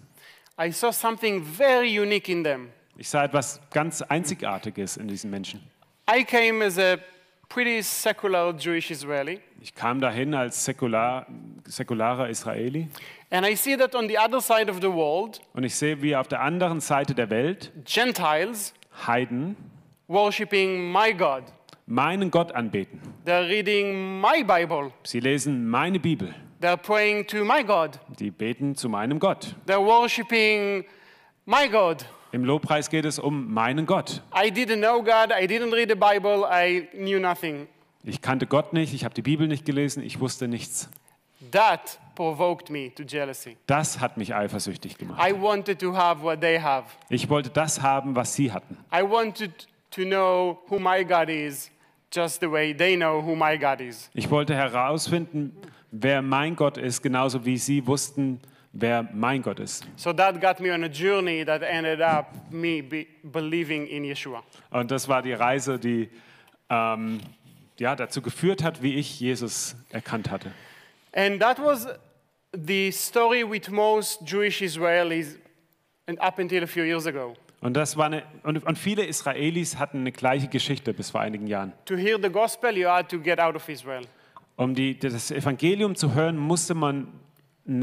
[0.57, 2.69] I saw something very unique in them.
[2.97, 5.61] Ich sah etwas ganz Einzigartiges in diesen Menschen.
[6.09, 6.97] I came as a
[7.49, 11.25] pretty secular Jewish Israeli, Ich kam dahin als säkular,
[11.65, 12.87] säkularer Israeli
[13.31, 16.15] and I see that on the other side of the world, und ich sehe, wie
[16.15, 18.73] auf der anderen Seite der Welt Gentiles
[19.07, 19.55] Heiden
[20.07, 21.43] worshiping my God.
[21.85, 23.01] meinen Gott anbeten.
[23.25, 24.91] They're reading my Bible.
[25.03, 26.33] Sie lesen meine Bibel.
[26.61, 27.99] They're praying to my God.
[28.19, 29.55] Die beten zu meinem Gott.
[29.65, 30.85] They're worshiping
[31.45, 32.05] my God.
[32.31, 34.21] Im Lobpreis geht es um meinen Gott.
[34.35, 35.31] I didn't know God.
[35.31, 36.45] I didn't read the Bible.
[36.49, 37.67] I knew nothing.
[38.03, 40.89] Ich kannte Gott nicht, ich habe die Bibel nicht gelesen, ich wusste nichts.
[41.51, 43.57] That provoked me to jealousy.
[43.65, 45.21] Das hat mich eifersüchtig gemacht.
[45.21, 46.85] I wanted to have what they have.
[47.09, 48.77] Ich wollte das haben, was sie hatten.
[48.93, 51.71] I wanted to know who my God is,
[52.13, 54.09] just the way they know who my God is.
[54.13, 55.55] Ich wollte herausfinden,
[55.91, 58.39] wer mein Gott ist, genauso wie sie wussten,
[58.73, 59.85] wer mein Gott ist.
[59.95, 64.43] So that got me on a journey that ended up me be believing in Yeshua.
[64.71, 66.09] Und das war die Reise, die
[66.69, 67.19] ähm,
[67.79, 70.51] ja, dazu geführt hat, wie ich Jesus erkannt hatte.
[71.13, 71.87] And that was
[72.53, 75.37] the story with most Jewish Israelis
[76.07, 77.35] and up until a few years ago.
[77.61, 81.47] Und, das war eine, und, und viele Israelis hatten eine gleiche Geschichte bis vor einigen
[81.47, 81.73] Jahren.
[81.85, 84.03] To hear the gospel, you had to get out of Israel.
[84.55, 87.07] Um die, das Evangelium zu hören, musste man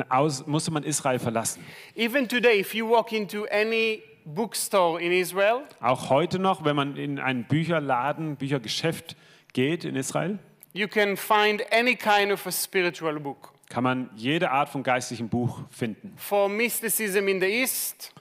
[0.08, 1.62] aus, musste man Israel verlassen.
[1.94, 6.96] Even today, if you walk into any bookstore in Israel, Auch heute noch, wenn man
[6.96, 9.16] in einen Bücherladen, Büchergeschäft
[9.52, 10.38] geht in Israel,
[10.72, 13.52] you can find any kind of a spiritual book.
[13.68, 16.12] kann man jede Art von geistlichem Buch finden.
[16.16, 18.12] For mysticism in the East,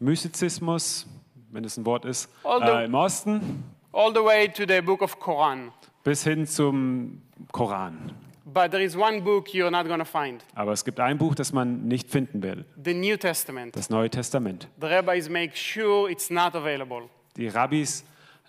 [0.00, 1.06] Mystizismus,
[1.50, 5.02] wenn es ein Wort ist, Although- äh, im Osten all the way to the book
[5.02, 5.72] of Quran.
[6.02, 7.22] bis hin zum
[7.52, 8.12] Koran.
[8.54, 11.34] But there is one book you're not going to find Aber es gibt ein Buch,
[11.34, 13.74] das man nicht finden will, the New Testament.
[13.74, 14.68] das Neue Testament.
[14.80, 17.08] The rabbis make sure it's not available.
[17.36, 18.04] Die Rabbis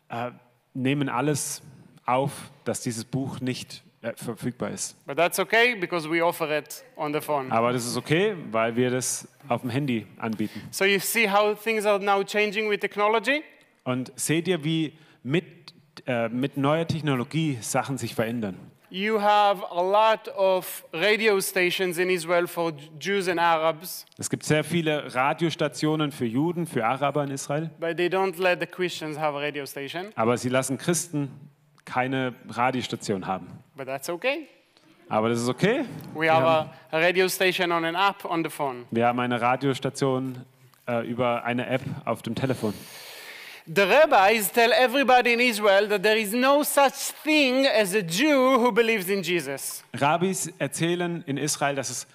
[0.10, 0.30] äh,
[0.76, 1.62] nehmen alles
[2.06, 2.32] auf,
[2.66, 4.96] dass dieses Buch nicht äh, verfügbar ist.
[5.08, 7.52] But that's okay because we offer it on the phone.
[7.52, 10.62] Aber das ist okay, weil wir das auf dem Handy anbieten.
[10.70, 13.44] So you see how things are now changing with technology?
[13.84, 14.94] Und seht ihr, wie
[15.24, 15.46] mit,
[16.06, 18.58] äh, mit neuer Technologie Sachen sich verändern?
[18.90, 24.44] You have a lot of radio stations in Israel for Jews and Arabs, Es gibt
[24.44, 29.18] sehr viele Radiostationen für Juden, für Araber in Israel, but they don't let the Christians
[29.18, 30.12] have a radio station.
[30.16, 31.30] aber sie lassen Christen
[31.84, 33.48] keine Radiostation haben.
[33.76, 34.48] But that's okay.
[35.10, 35.86] Aber das ist okay.
[36.16, 38.86] We have a, radio station on an app on the phone.
[38.92, 40.46] Wir haben eine Radiostation
[40.88, 42.74] äh, über eine App auf dem Telefon.
[43.68, 46.94] The rabbis tell everybody in Israel that there is no such
[47.24, 49.84] thing as a Jew who believes in Jesus.
[50.00, 52.08] Rabbis erzählen in Israel, dass es,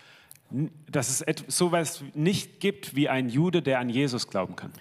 [0.89, 4.73] dass es sowas nicht gibt wie ein Jude, der an Jesus glauben kann.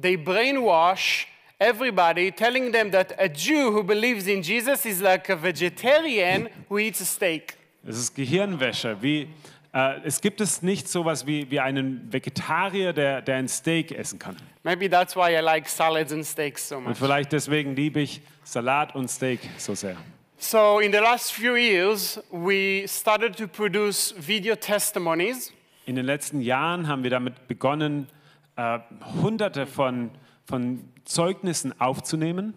[0.00, 1.26] They brainwash
[1.58, 6.78] everybody, telling them that a Jew who believes in Jesus is like a vegetarian who
[6.78, 7.58] eats a steak.
[7.86, 8.96] Es ist Gehirnwäsche.
[9.02, 9.28] Wie,
[9.74, 14.18] äh, es gibt es nicht sowas wie, wie einen Vegetarier, der, der ein Steak essen
[14.18, 14.36] kann.
[14.62, 16.96] Maybe that's why I like salads and steaks so Und much.
[16.96, 19.96] vielleicht deswegen liebe ich Salat und Steak so sehr.
[20.38, 25.52] So, in the last few years, we started to produce video testimonies
[25.86, 28.08] In den letzten Jahren haben wir damit begonnen,
[28.56, 28.78] äh,
[29.22, 30.10] hunderte von,
[30.46, 32.54] von Zeugnissen aufzunehmen.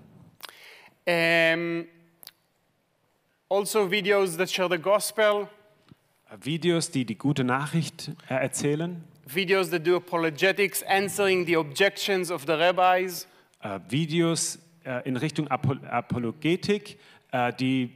[1.08, 1.86] um,
[3.50, 5.48] also videos that share the gospel,
[6.42, 9.04] Videos, die die gute Nachricht äh, erzählen.
[9.26, 13.28] videos that do apologetics, answering the objections of the rabbis,
[13.62, 16.98] Äh, Videos äh, in Richtung Apo Apologetik,
[17.60, 17.92] die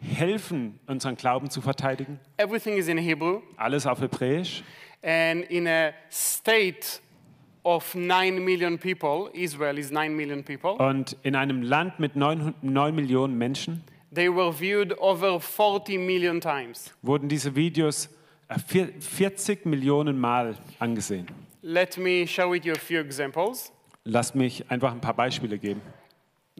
[0.00, 2.18] helfen, unseren Glauben zu verteidigen.
[2.38, 3.40] everything is in Hebrew.
[3.56, 4.62] Alles auf Hebräisch.
[5.02, 7.00] And in a state
[7.62, 12.54] of 9 million people, Israel is 9 million people, Und in einem Land mit 9,
[12.62, 16.92] 9 Millionen Menschen they were viewed over 40 million times.
[17.02, 18.08] wurden diese Videos
[18.48, 21.26] äh, vier- 40 Millionen Mal angesehen.
[21.62, 23.72] Let me share with you a few examples.
[24.04, 25.80] Lasst mich einfach ein paar Beispiele geben.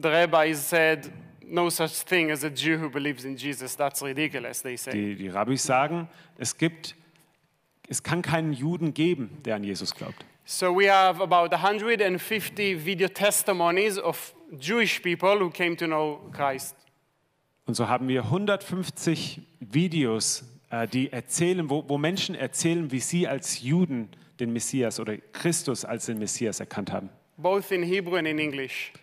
[0.01, 1.11] The rabbis said,
[1.47, 3.77] No such thing as a Jew who believes in Jesus.
[3.77, 4.91] That's ridiculous, they say.
[4.91, 6.95] Die, die Rabbis sagen, es gibt,
[7.87, 10.25] es kann keinen Juden geben, der an Jesus glaubt.
[10.45, 16.75] So we have about 150 video testimonies of Jewish people who came to know Christ.
[17.65, 23.27] Und so haben wir 150 Videos, äh, die erzählen, wo, wo Menschen erzählen, wie sie
[23.27, 24.09] als Juden
[24.39, 27.09] den Messias oder Christus als den Messias erkannt haben.
[27.37, 28.93] both in Hebrew and in English.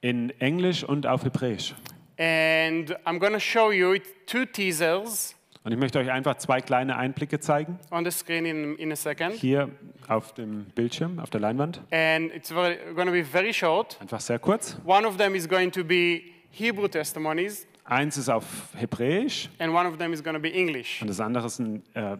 [0.00, 1.74] In Englisch und auf Hebräisch.
[2.18, 3.96] And I'm going to show you
[4.26, 7.78] two teasers Und ich möchte euch einfach zwei kleine Einblicke zeigen.
[7.90, 9.34] on the screen in, in a second.
[9.34, 9.70] Hier
[10.08, 11.80] auf dem Bildschirm, auf der Leinwand.
[11.90, 13.96] And it's very, going to be very short.
[14.00, 14.76] Einfach sehr kurz.
[14.84, 18.44] One of them is going to be Hebrew testimonies, Eins ist auf
[18.82, 21.02] Hebräisch and one of them is going to be English.
[21.02, 22.16] und das andere sind äh,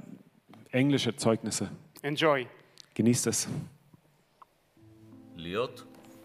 [0.73, 1.71] englische Zeugnisse.
[2.03, 2.47] Enjoy.
[2.95, 3.49] Genießt es.
[5.37, 5.83] להיות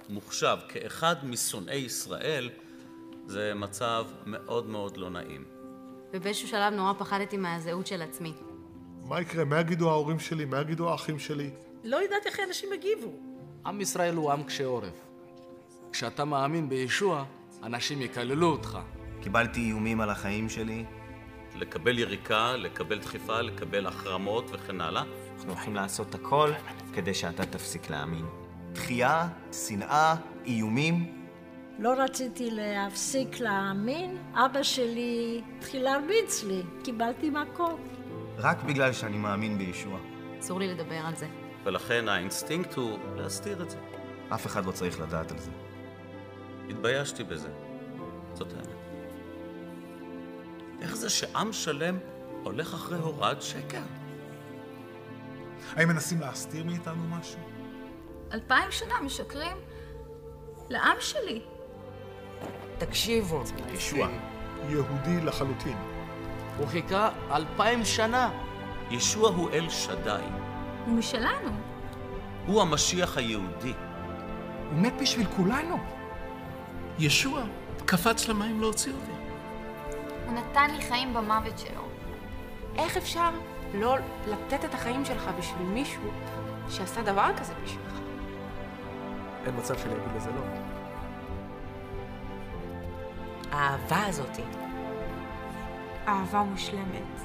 [0.09, 2.49] מוחשב כאחד משונאי ישראל
[3.27, 5.45] זה מצב מאוד מאוד לא נעים.
[6.13, 8.33] ובאיזשהו שלב נורא פחדתי מהזהות של עצמי.
[9.03, 9.45] מה יקרה?
[9.45, 10.45] מה יגידו ההורים שלי?
[10.45, 11.49] מה יגידו האחים שלי?
[11.83, 13.11] לא יודעת איך אנשים יגיבו.
[13.65, 15.05] עם ישראל הוא עם קשה עורף.
[15.91, 17.25] כשאתה מאמין בישוע,
[17.63, 18.79] אנשים יקללו אותך.
[19.25, 20.85] קיבלתי איומים על החיים שלי.
[21.55, 25.03] לקבל יריקה, לקבל דחיפה, לקבל החרמות וכן הלאה.
[25.35, 26.51] אנחנו הולכים לעשות הכל
[26.93, 28.25] כדי שאתה תפסיק להאמין.
[28.73, 30.15] דחייה, שנאה,
[30.45, 31.25] איומים.
[31.79, 37.79] לא רציתי להפסיק להאמין, אבא שלי התחיל להרביץ לי, קיבלתי מכות.
[38.37, 39.99] רק בגלל שאני מאמין בישוע.
[40.39, 41.27] אסור לי לדבר על זה.
[41.63, 43.77] ולכן האינסטינקט הוא להסתיר את זה.
[44.33, 45.51] אף אחד לא צריך לדעת על זה.
[46.69, 47.49] התביישתי בזה.
[48.33, 48.74] זאת האמת.
[50.81, 51.97] איך זה שעם שלם
[52.43, 53.81] הולך אחרי הוראת שקר?
[55.75, 57.39] האם מנסים להסתיר מאיתנו משהו?
[58.33, 59.57] אלפיים שנה משקרים
[60.69, 61.41] לעם שלי.
[62.77, 64.07] תקשיבו, ישוע.
[64.69, 65.77] יהודי לחלוטין.
[66.57, 68.29] הוא חיכה אלפיים שנה.
[68.91, 70.23] ישוע הוא אל שדי.
[70.85, 71.51] הוא משלנו.
[72.45, 73.73] הוא המשיח היהודי.
[74.71, 75.77] הוא מת בשביל כולנו.
[76.99, 77.43] ישוע
[77.85, 79.14] קפץ למים להוציא אותי.
[80.35, 81.81] נתן לי חיים במוות שלו.
[82.75, 83.29] איך אפשר
[83.73, 83.95] לא
[84.27, 86.11] לתת את החיים שלך בשביל מישהו
[86.69, 87.99] שעשה דבר כזה בשבילך?
[89.45, 90.41] אין מצב שאני אגיד לזה לא.
[93.51, 94.41] האהבה הזאתי.
[96.07, 97.21] אהבה מושלמת.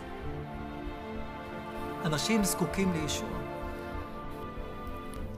[2.04, 3.28] אנשים זקוקים לישוע.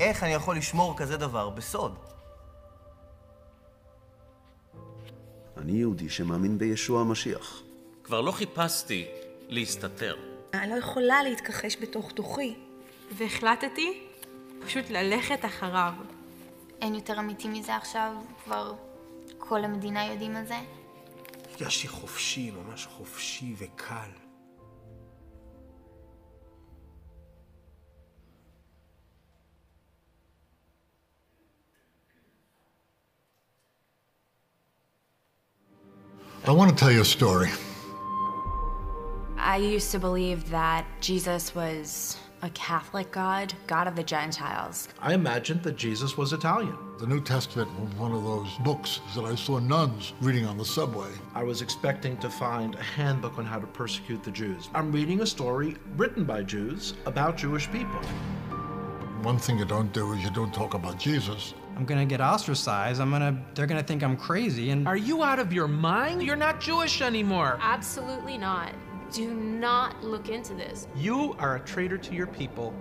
[0.00, 2.11] איך אני יכול לשמור כזה דבר בסוד?
[5.62, 7.62] אני יהודי שמאמין בישוע המשיח.
[8.04, 9.06] כבר לא חיפשתי
[9.48, 10.16] להסתתר.
[10.54, 12.54] אני לא יכולה להתכחש בתוך תוכי.
[13.12, 14.02] והחלטתי
[14.66, 15.92] פשוט ללכת אחריו.
[16.80, 18.12] אין יותר אמיתי מזה עכשיו,
[18.44, 18.74] כבר
[19.38, 20.58] כל המדינה יודעים על זה.
[21.52, 24.21] הרגשתי חופשי, ממש חופשי וקל.
[36.44, 37.50] I want to tell you a story.
[39.38, 44.88] I used to believe that Jesus was a Catholic God, God of the Gentiles.
[44.98, 46.76] I imagined that Jesus was Italian.
[46.98, 50.64] The New Testament was one of those books that I saw nuns reading on the
[50.64, 51.10] subway.
[51.32, 54.68] I was expecting to find a handbook on how to persecute the Jews.
[54.74, 58.00] I'm reading a story written by Jews about Jewish people.
[59.22, 61.54] One thing you don't do is you don't talk about Jesus.
[61.76, 63.00] I'm gonna get ostracized.
[63.00, 64.70] I'm gonna, they're gonna think I'm crazy.
[64.70, 66.22] And Are you out of your mind?
[66.22, 67.58] You're not Jewish anymore.
[67.60, 68.72] Absolutely not.
[69.12, 70.86] Do not look into this.
[70.96, 72.74] You are a traitor to your people.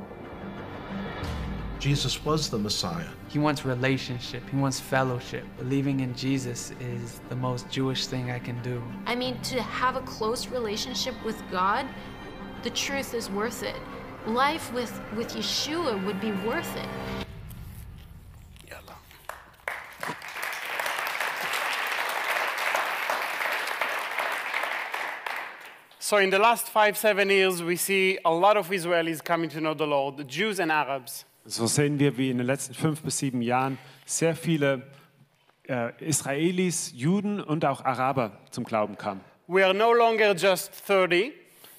[1.81, 3.07] Jesus was the Messiah.
[3.27, 5.45] He wants relationship, he wants fellowship.
[5.57, 8.83] Believing in Jesus is the most Jewish thing I can do.
[9.07, 11.87] I mean, to have a close relationship with God,
[12.61, 13.77] the truth is worth it.
[14.27, 17.20] Life with, with Yeshua would be worth it.
[26.11, 29.61] So in the last five, seven years, we see a lot of Israelis coming to
[29.61, 31.25] know the Lord, Jews and Arabs.
[31.45, 34.81] So sehen wir, wie in den letzten fünf bis sieben Jahren sehr viele
[35.69, 39.21] äh, Israelis, Juden und auch Araber zum Glauben kamen.
[39.47, 41.31] We are no longer just 30,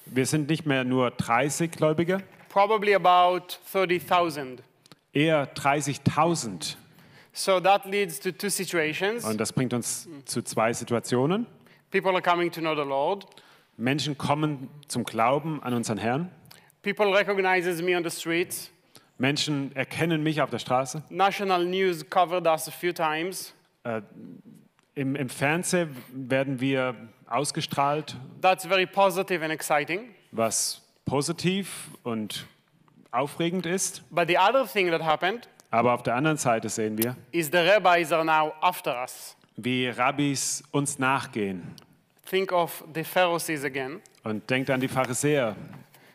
[0.07, 4.63] Wir sind nicht mehr nur 30 Gläubige, probably about 30,000.
[5.13, 6.75] eher 30.000.
[7.33, 9.25] So that leads to two situations.
[9.25, 11.45] Und das bringt uns zu zwei Situationen.
[11.91, 13.27] People are coming to know the Lord.
[13.77, 16.31] Menschen kommen zum Glauben an unseren Herrn.
[16.81, 18.69] People recognizes me on the streets.
[19.17, 21.03] Menschen erkennen mich auf der Straße.
[21.09, 23.53] National news covered us a few times.
[23.83, 24.01] Äh,
[24.95, 26.95] im, Im Fernsehen werden wir
[27.27, 30.09] ausgestrahlt, That's very positive and exciting.
[30.31, 32.45] was positiv und
[33.11, 34.03] aufregend ist.
[34.11, 37.57] But the other thing that happened Aber auf der anderen Seite sehen wir, is the
[37.57, 39.35] rabbis are now after us.
[39.55, 41.63] wie Rabbis uns nachgehen.
[42.33, 44.01] Think of the Pharisees again.
[44.23, 45.55] Und denkt an die Pharisäer.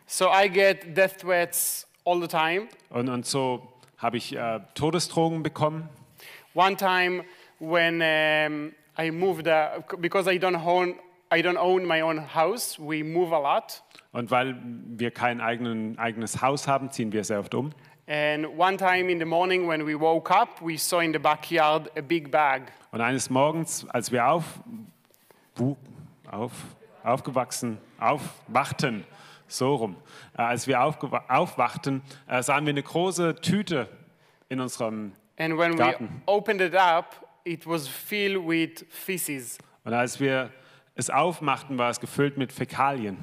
[0.04, 2.66] So I get death threats all the time.
[2.90, 5.88] Und, und so habe ich äh, Todesdrohungen bekommen.
[6.54, 7.22] One time
[7.60, 10.96] when um, I moved, uh, because I don't own,
[11.32, 13.84] I don't own my own house, we move a lot.
[14.10, 14.56] Und weil
[14.96, 17.70] wir kein eigenen, eigenes Haus haben, ziehen wir sehr oft um.
[18.08, 21.88] And one time in the morning when we woke up, we saw in the backyard
[21.96, 22.62] a big bag.
[22.90, 24.60] Und eines Morgens, als wir auf,
[26.30, 26.52] auf,
[27.02, 29.04] aufgewachsen, aufwachten,
[29.46, 29.96] so rum,
[30.36, 33.88] äh, als wir aufwachten, äh, sahen wir eine große Tüte
[34.48, 36.22] in unserem And when we Garten.
[36.26, 37.14] opened it up,
[37.44, 39.58] it was filled with feces.
[39.84, 40.50] Und als wir
[40.94, 43.18] es aufmachten, war es gefüllt mit Fäkalien.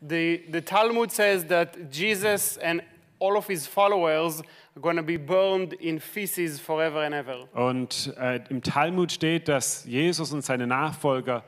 [0.00, 2.82] The, the Talmud says that Jesus and
[3.20, 4.42] all of his followers
[4.74, 7.46] are going to be burned in feces forever and ever.
[7.54, 11.44] Und äh, im Talmud steht, dass Jesus und seine Nachfolger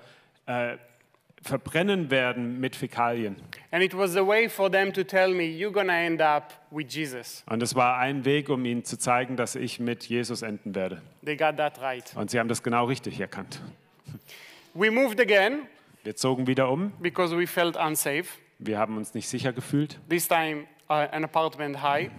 [0.46, 0.76] äh,
[1.45, 3.36] verbrennen werden mit Fäkalien.
[3.70, 6.53] And it was a way for them to tell me, you're going to end up
[6.70, 7.45] with Jesus.
[7.47, 11.03] Und es war ein Weg, um ihnen zu zeigen, dass ich mit Jesus enden werde.
[11.24, 12.05] They got that right.
[12.16, 13.61] Und sie haben das genau richtig erkannt.
[14.72, 15.66] We moved again
[16.03, 16.92] Wir zogen wieder um.
[17.01, 18.24] because we felt unsafe.
[18.59, 19.99] Wir haben uns nicht sicher gefühlt.
[20.09, 20.64] This time,
[21.12, 22.11] an apartment high.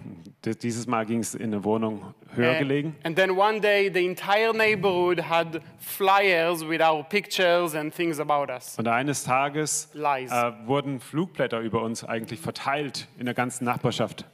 [0.62, 2.96] Dieses Mal ging es in eine Wohnung höher And- gelegen.
[3.02, 8.52] And then one day, the entire neighborhood had flyers with our pictures and things about
[8.52, 8.78] us.
[8.78, 14.24] Und eines Tages äh, wurden Flugblätter über uns eigentlich verteilt in der ganzen Nachbarschaft.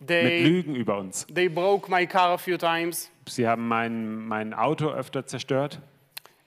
[0.00, 1.26] mit They, Lügen über uns.
[1.26, 3.10] they broke my car a few times.
[3.26, 5.80] Sie haben mein, mein Auto öfter zerstört.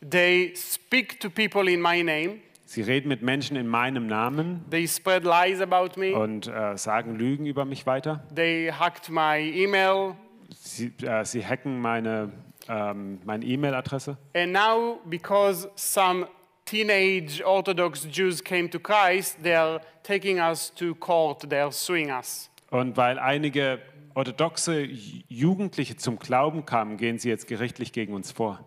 [0.10, 2.40] They speak to people in my name.
[2.72, 6.16] Sie reden mit Menschen in meinem Namen They spread lies about me.
[6.18, 8.24] und äh, sagen Lügen über mich weiter.
[8.34, 10.16] They hacked my email.
[10.58, 12.32] Sie, äh, sie hacken meine,
[12.70, 14.18] ähm, meine E-Mail-Adresse.
[14.34, 16.28] And now, because some
[16.64, 22.50] teenage Orthodox Jews came to Christ, they're taking us to court, they're suing us.
[22.70, 23.80] Und weil einige
[24.14, 28.66] orthodoxe Ju- Jugendliche zum Glauben kamen, gehen sie jetzt gerichtlich gegen uns vor.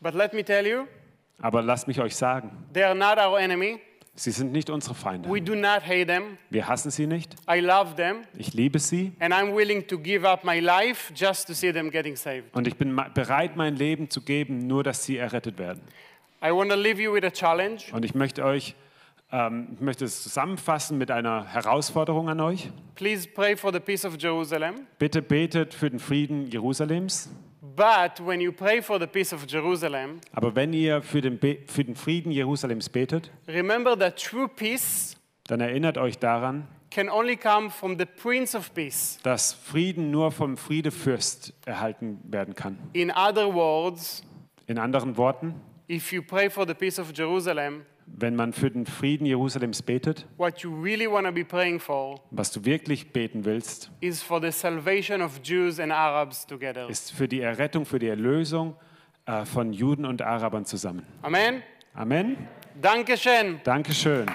[0.00, 0.86] But let me tell you,
[1.40, 3.80] Aber lasst mich euch sagen, they're not our enemy.
[4.14, 5.28] sie sind nicht unsere Feinde.
[5.28, 6.38] We do not hate them.
[6.50, 7.34] Wir hassen sie nicht.
[7.50, 8.18] I love them.
[8.36, 11.90] Ich liebe sie And I'm willing to give up my life just to see them
[11.90, 12.54] getting saved.
[12.54, 15.82] und ich bin bereit, mein Leben zu geben, nur dass sie errettet werden.
[16.42, 17.84] I want to leave you with a challenge.
[17.92, 18.74] Und ich möchte euch,
[19.32, 22.70] ähm, ich möchte es zusammenfassen mit einer Herausforderung an euch.
[22.94, 24.86] Please pray for the peace of Jerusalem.
[24.98, 27.30] Bitte betet für den Frieden Jerusalems.
[27.76, 31.58] But when you pray for the peace of Jerusalem, Aber wenn ihr für den, Be
[31.66, 35.16] für den Frieden Jerusalems betet, remember that true peace
[35.46, 39.18] dann erinnert euch daran, can only come from the Prince of Peace.
[39.24, 42.78] dass Frieden nur vom Friedefürst erhalten werden kann.
[42.92, 44.22] In other words,
[44.66, 45.54] In anderen Worten,
[45.88, 50.26] if you pray for the peace of Jerusalem, wenn man für den Frieden Jerusalems betet,
[50.36, 54.40] what you really want to be praying for was du wirklich beten willst, is for
[54.40, 56.88] the salvation of Jews and Arabs together.
[56.88, 58.76] ist für die Errettung, für die Erlösung
[59.26, 61.06] äh, von Juden und Arabern zusammen.
[61.22, 61.62] Amen.
[61.94, 62.36] Amen.
[62.80, 63.60] Dankeschön.
[63.64, 64.26] Dankeschön.